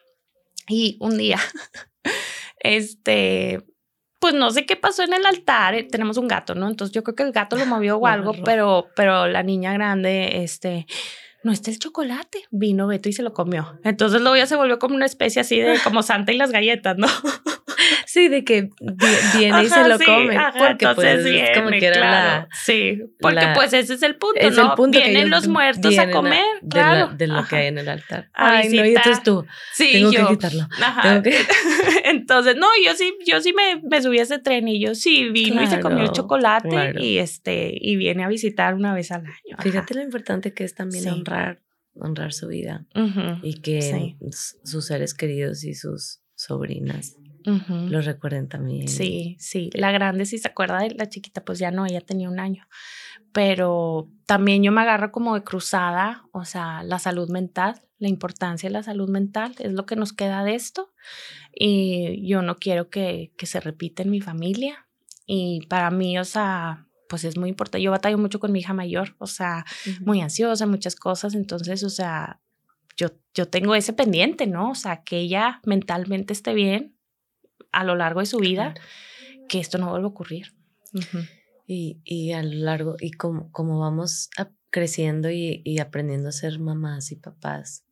[0.68, 1.40] Y un día,
[2.60, 3.64] este,
[4.20, 5.76] pues no sé qué pasó en el altar.
[5.76, 6.68] Eh, tenemos un gato, ¿no?
[6.68, 10.44] Entonces yo creo que el gato lo movió o algo, pero, pero la niña grande,
[10.44, 10.88] este,
[11.44, 12.46] no está el chocolate.
[12.50, 13.80] Vino Beto y se lo comió.
[13.84, 16.98] Entonces luego ya se volvió como una especie así de como Santa y las galletas,
[16.98, 17.08] ¿no?
[18.06, 18.70] Sí, de que
[19.38, 20.38] viene y se lo come.
[20.58, 24.56] porque pues es como que era la, Sí, porque pues ese es el punto, es
[24.56, 24.70] ¿no?
[24.70, 27.14] El punto Vienen los muertos a comer, claro.
[27.16, 28.30] De, lo que hay en el altar.
[28.34, 30.68] Ay, no, y entonces tú, sí, tengo que quitarlo.
[30.82, 31.22] Ajá.
[32.06, 35.30] entonces, no, yo sí, yo sí me, me subí a ese tren y yo sí
[35.30, 39.26] vino y se comió el chocolate y este, y viene a visitar una vez al
[39.26, 39.58] año.
[39.60, 41.62] Fíjate lo importante que es también honrar,
[41.96, 42.86] honrar su vida
[43.42, 44.16] y que
[44.64, 47.16] sus seres queridos y sus sobrinas
[47.46, 48.88] lo recuerden también.
[48.88, 49.70] Sí, sí.
[49.74, 52.68] La grande, si se acuerda de la chiquita, pues ya no, ella tenía un año.
[53.32, 58.70] Pero también yo me agarro como de cruzada, o sea, la salud mental, la importancia
[58.70, 60.94] de la salud mental, es lo que nos queda de esto.
[61.54, 64.88] Y yo no quiero que, que se repita en mi familia.
[65.26, 67.82] Y para mí, o sea, pues es muy importante.
[67.82, 69.66] Yo batallo mucho con mi hija mayor, o sea,
[70.02, 71.36] muy ansiosa, muchas cosas.
[71.36, 72.42] Entonces, o sea,
[72.98, 74.72] yo, yo tengo ese pendiente, ¿no?
[74.72, 76.95] O sea, que ella mentalmente esté bien
[77.72, 78.74] a lo largo de su vida,
[79.48, 80.54] que esto no vuelva a ocurrir.
[81.68, 84.30] y, y, a lo largo, y como, como vamos
[84.70, 87.86] creciendo y, y, aprendiendo a ser mamás y papás,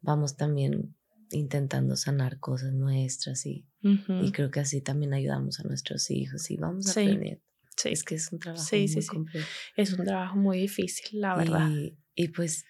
[0.00, 0.94] vamos también
[1.30, 6.56] intentando sanar cosas nuestras y, y creo que así también ayudamos a nuestros hijos y
[6.56, 7.40] vamos a aprender
[7.78, 7.90] Sí.
[7.90, 9.48] Es que es un trabajo muy complejo.
[9.76, 11.68] Es un trabajo muy difícil, la verdad.
[11.70, 12.64] Y, y pues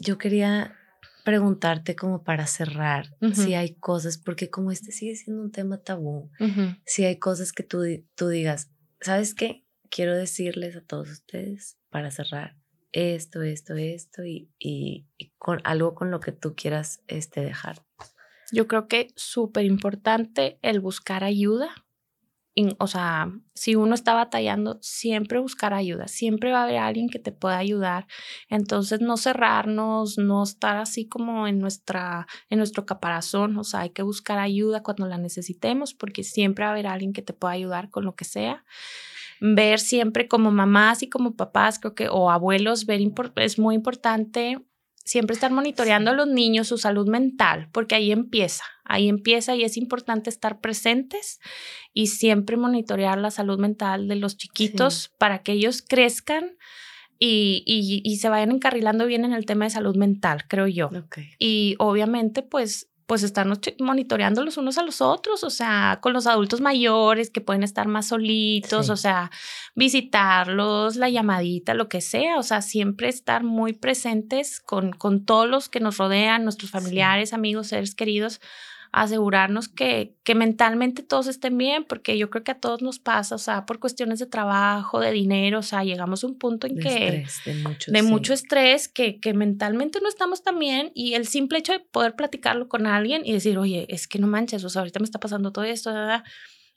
[0.00, 0.76] yo quería
[1.30, 6.28] preguntarte como para cerrar si hay cosas, porque como este sigue siendo un tema tabú,
[6.84, 7.84] si hay cosas que tú,
[8.16, 9.64] tú digas, ¿sabes qué?
[9.90, 12.56] Quiero decirles a todos ustedes para cerrar
[12.90, 15.06] esto, esto, esto y, y,
[15.38, 17.86] con algo con lo que tú quieras este, dejar.
[18.50, 21.70] Yo creo que súper importante el buscar ayuda
[22.78, 27.18] o sea, si uno está batallando, siempre buscar ayuda, siempre va a haber alguien que
[27.18, 28.06] te pueda ayudar.
[28.48, 33.90] Entonces, no cerrarnos, no estar así como en, nuestra, en nuestro caparazón, o sea, hay
[33.90, 37.54] que buscar ayuda cuando la necesitemos porque siempre va a haber alguien que te pueda
[37.54, 38.64] ayudar con lo que sea.
[39.40, 43.00] Ver siempre como mamás y como papás, creo que, o abuelos, ver
[43.36, 44.58] es muy importante
[45.04, 49.64] siempre estar monitoreando a los niños su salud mental, porque ahí empieza, ahí empieza y
[49.64, 51.40] es importante estar presentes
[51.92, 56.56] y siempre monitorear la salud mental de los chiquitos para que ellos crezcan
[57.22, 60.88] y, y, se vayan encarrilando bien en el tema de salud mental, creo yo.
[61.38, 66.28] Y obviamente, pues pues estarnos monitoreando los unos a los otros, o sea, con los
[66.28, 69.32] adultos mayores que pueden estar más solitos, o sea,
[69.74, 75.48] visitarlos, la llamadita, lo que sea, o sea, siempre estar muy presentes con, con todos
[75.48, 78.40] los que nos rodean, nuestros familiares, amigos, seres queridos,
[78.92, 83.34] asegurarnos que, que mentalmente todos estén bien, porque yo creo que a todos nos pasa,
[83.34, 86.78] o sea, por cuestiones de trabajo, de dinero, o sea, llegamos a un punto en
[86.78, 87.24] que...
[87.44, 91.58] de mucho, de mucho estrés, que, que mentalmente no estamos tan bien y el simple
[91.58, 94.80] hecho de poder platicarlo con alguien y decir, oye, es que no manches, o sea,
[94.80, 96.24] ahorita me está pasando todo esto, ¿verdad?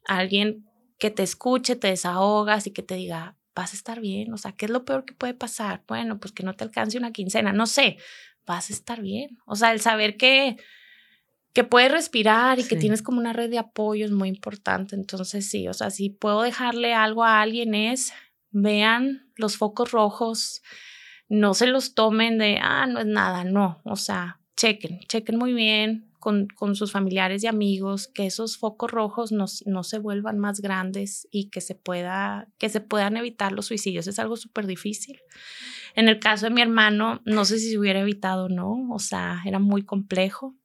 [0.06, 0.66] alguien
[0.98, 4.54] que te escuche, te desahogas y que te diga, vas a estar bien, o sea,
[4.54, 5.84] ¿qué es lo peor que puede pasar?
[5.88, 7.98] Bueno, pues que no te alcance una quincena, no sé,
[8.46, 9.38] vas a estar bien.
[9.46, 10.58] O sea, el saber que
[11.54, 14.96] que puedes respirar y que tienes como una red de apoyo es muy importante.
[14.96, 18.12] Entonces, sí, o sea, si puedo dejarle algo a alguien es,
[18.50, 20.64] vean los focos rojos,
[21.30, 25.54] no se los tomen de, ah, no es nada, no, o sea, chequen, chequen muy
[25.54, 30.40] bien con, con sus familiares y amigos, que esos focos rojos no, no se vuelvan
[30.40, 34.08] más grandes y que se, pueda, que se puedan evitar los suicidios.
[34.08, 35.20] Es algo súper difícil.
[35.96, 39.00] En el caso de mi hermano, no sé si se hubiera evitado o no, o
[39.00, 40.56] sea, era muy complejo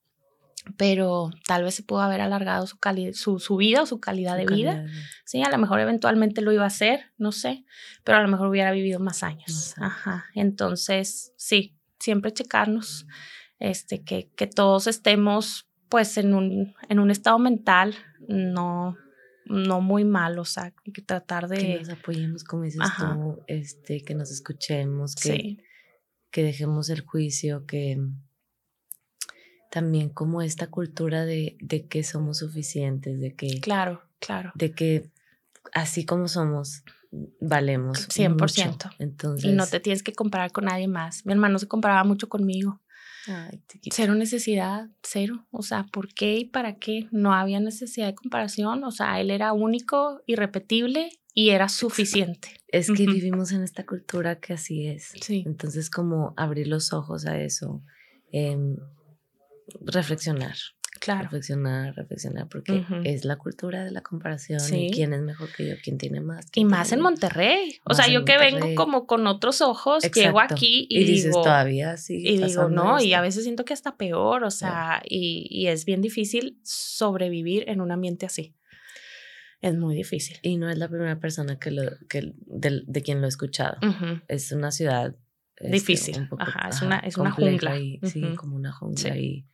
[0.77, 2.77] pero tal vez se pudo haber alargado su,
[3.13, 4.85] su, su vida o su calidad de vida.
[5.25, 7.65] Sí, a lo mejor eventualmente lo iba a hacer, no sé,
[8.03, 9.75] pero a lo mejor hubiera vivido más años.
[9.77, 10.25] Ajá.
[10.35, 13.05] Entonces, sí, siempre checarnos,
[13.59, 17.95] este, que, que todos estemos pues en un, en un estado mental
[18.27, 18.95] no,
[19.45, 21.57] no muy mal, o sea, que tratar de...
[21.57, 25.57] Que nos apoyemos, como dices tú, este, que nos escuchemos, que,
[26.29, 27.97] que dejemos el juicio, que
[29.69, 33.59] también como esta cultura de, de que somos suficientes, de que...
[33.59, 34.51] Claro, claro.
[34.55, 35.09] De que
[35.73, 36.83] así como somos,
[37.39, 38.09] valemos.
[38.09, 38.67] 100%.
[38.67, 38.89] Mucho.
[38.99, 39.49] Entonces...
[39.49, 41.25] Y no te tienes que comparar con nadie más.
[41.25, 42.81] Mi hermano se comparaba mucho conmigo.
[43.91, 45.45] cero necesidad, cero.
[45.51, 47.07] O sea, ¿por qué y para qué?
[47.11, 48.83] No había necesidad de comparación.
[48.83, 52.49] O sea, él era único, irrepetible y era suficiente.
[52.67, 55.13] Es que vivimos en esta cultura que así es.
[55.21, 55.43] Sí.
[55.45, 57.83] Entonces, como abrir los ojos a eso,
[58.31, 58.77] em,
[59.81, 60.55] reflexionar.
[60.99, 61.23] Claro.
[61.23, 64.59] Reflexionar, reflexionar, porque es la cultura de la comparación.
[64.59, 64.91] Sí.
[64.93, 66.47] quién es mejor que yo, quién tiene más.
[66.53, 67.79] y más en Monterrey.
[67.85, 72.17] O sea, yo que vengo como con otros ojos, llego aquí y, dices, todavía sí.
[72.17, 75.85] Y digo, no, y a veces siento que hasta peor, o sea, y, y es
[75.85, 78.55] bien difícil sobrevivir en un ambiente así
[79.61, 80.37] es muy difícil.
[80.41, 83.77] Y no es la primera persona que lo, que, de, de quien lo he escuchado.
[84.27, 85.15] Es una ciudad
[85.57, 86.29] este, difícil.
[86.37, 87.77] ajá, es una, es una jungla.
[87.77, 89.45] Y, Sí, como una jungla y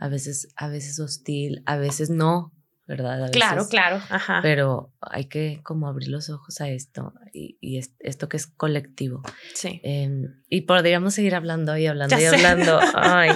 [0.00, 2.52] a veces, a veces hostil, a veces no,
[2.86, 3.30] ¿verdad?
[3.32, 3.96] claro, claro.
[4.08, 4.40] Ajá.
[4.42, 9.22] Pero hay que como abrir los ojos a esto y, y esto que es colectivo.
[9.54, 9.80] Sí.
[9.82, 12.78] Em, y podríamos seguir hablando y hablando y hablando.
[12.94, 13.30] Ay,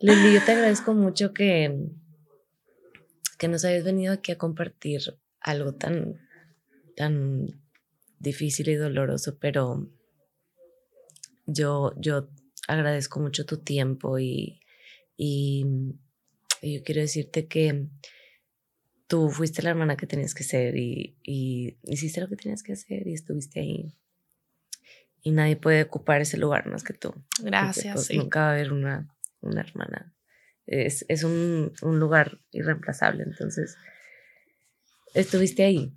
[0.00, 1.88] Lili, yo te agradezco mucho que,
[3.38, 5.00] que nos hayas venido aquí a compartir
[5.40, 6.18] algo tan,
[6.96, 7.60] tan
[8.18, 9.88] difícil y doloroso, pero
[11.46, 12.28] yo, yo
[12.66, 14.60] agradezco mucho tu tiempo y,
[15.18, 15.66] y,
[16.62, 17.86] yo quiero decirte que
[19.06, 22.72] tú fuiste la hermana que tenías que ser y, y, hiciste lo que tenías que
[22.72, 23.94] hacer y estuviste ahí.
[25.22, 27.12] Y nadie puede ocupar ese lugar más que tú.
[27.42, 27.94] Gracias.
[27.94, 30.14] Pues, nunca va a haber una, una hermana.
[30.66, 33.24] Es, es un, un, lugar irreemplazable.
[33.24, 33.76] Entonces,
[35.14, 35.92] estuviste ahí.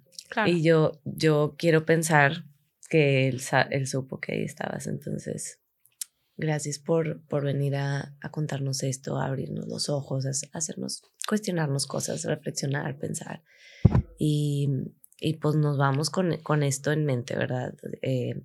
[0.47, 2.45] Y yo, yo quiero pensar
[2.89, 4.87] que él, él supo que ahí estabas.
[4.87, 5.60] Entonces,
[6.37, 11.87] gracias por, por venir a, a contarnos esto, a abrirnos los ojos, a, hacernos cuestionarnos
[11.87, 13.43] cosas, reflexionar, pensar.
[14.17, 14.69] Y,
[15.19, 17.73] y pues nos vamos con, con, esto en mente, ¿verdad?
[18.01, 18.41] Eh,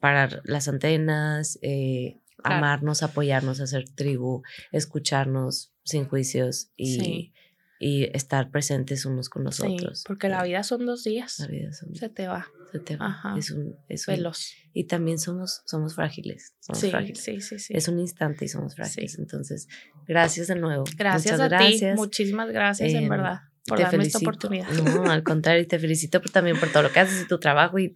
[0.00, 7.32] parar las antenas, eh, amarnos, apoyarnos, hacer tribu, escucharnos sin juicios y,
[7.78, 10.00] y estar presentes unos con nosotros.
[10.00, 11.38] Sí, porque la vida son dos días.
[11.40, 12.46] La vida son, se te va.
[12.84, 13.06] Te va.
[13.06, 13.34] Ajá.
[13.38, 14.52] Es un, es Veloz.
[14.72, 16.54] y también somos, somos frágiles.
[16.60, 17.22] Somos sí, frágiles.
[17.22, 17.74] sí, sí, sí.
[17.74, 19.18] Es un instante y somos frágiles.
[19.18, 19.68] Entonces,
[20.06, 20.84] gracias de nuevo.
[20.96, 21.94] Gracias Muchas a gracias.
[21.94, 21.96] ti.
[21.96, 24.68] Muchísimas gracias, en em, verdad por darme esta oportunidad.
[24.70, 27.94] No, al contrario, te felicito también por todo lo que haces y tu trabajo y,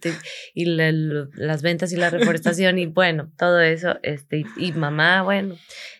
[0.53, 3.95] y las ventas y la reforestación y bueno, todo eso.
[4.03, 5.55] Este, y, mamá, bueno,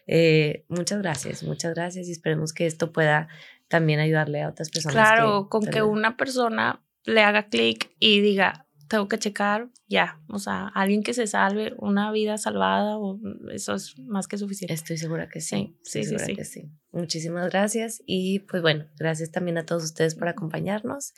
[0.07, 3.27] eh, muchas gracias, muchas gracias y esperemos que esto pueda
[3.67, 4.95] también ayudarle a otras personas.
[4.95, 10.37] Claro, con que una persona le haga clic y diga, tengo que checar, ya, o
[10.37, 13.19] sea, alguien que se salve, una vida salvada, o,
[13.53, 14.73] eso es más que suficiente.
[14.73, 16.71] Estoy segura que sí, sí, sí, sí, que sí.
[16.91, 21.13] Muchísimas gracias y pues bueno, gracias también a todos ustedes por acompañarnos.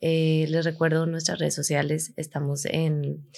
[0.00, 3.28] Eh, les recuerdo nuestras redes sociales, estamos en,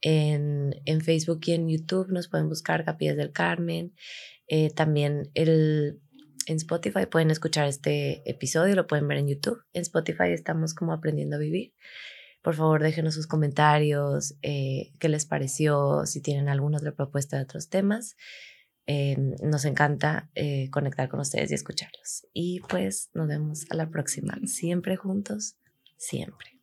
[0.00, 3.94] en, en, Facebook y en YouTube, nos pueden buscar Capillas del Carmen.
[4.48, 6.00] Eh, también el
[6.50, 9.62] en Spotify pueden escuchar este episodio, lo pueden ver en YouTube.
[9.72, 11.74] En Spotify estamos como aprendiendo a vivir.
[12.42, 17.44] Por favor, déjenos sus comentarios, eh, qué les pareció, si tienen alguna otra propuesta de
[17.44, 18.16] otros temas.
[18.86, 22.26] Eh, nos encanta eh, conectar con ustedes y escucharlos.
[22.32, 24.36] Y pues nos vemos a la próxima.
[24.46, 25.56] Siempre juntos,
[25.96, 26.58] siempre.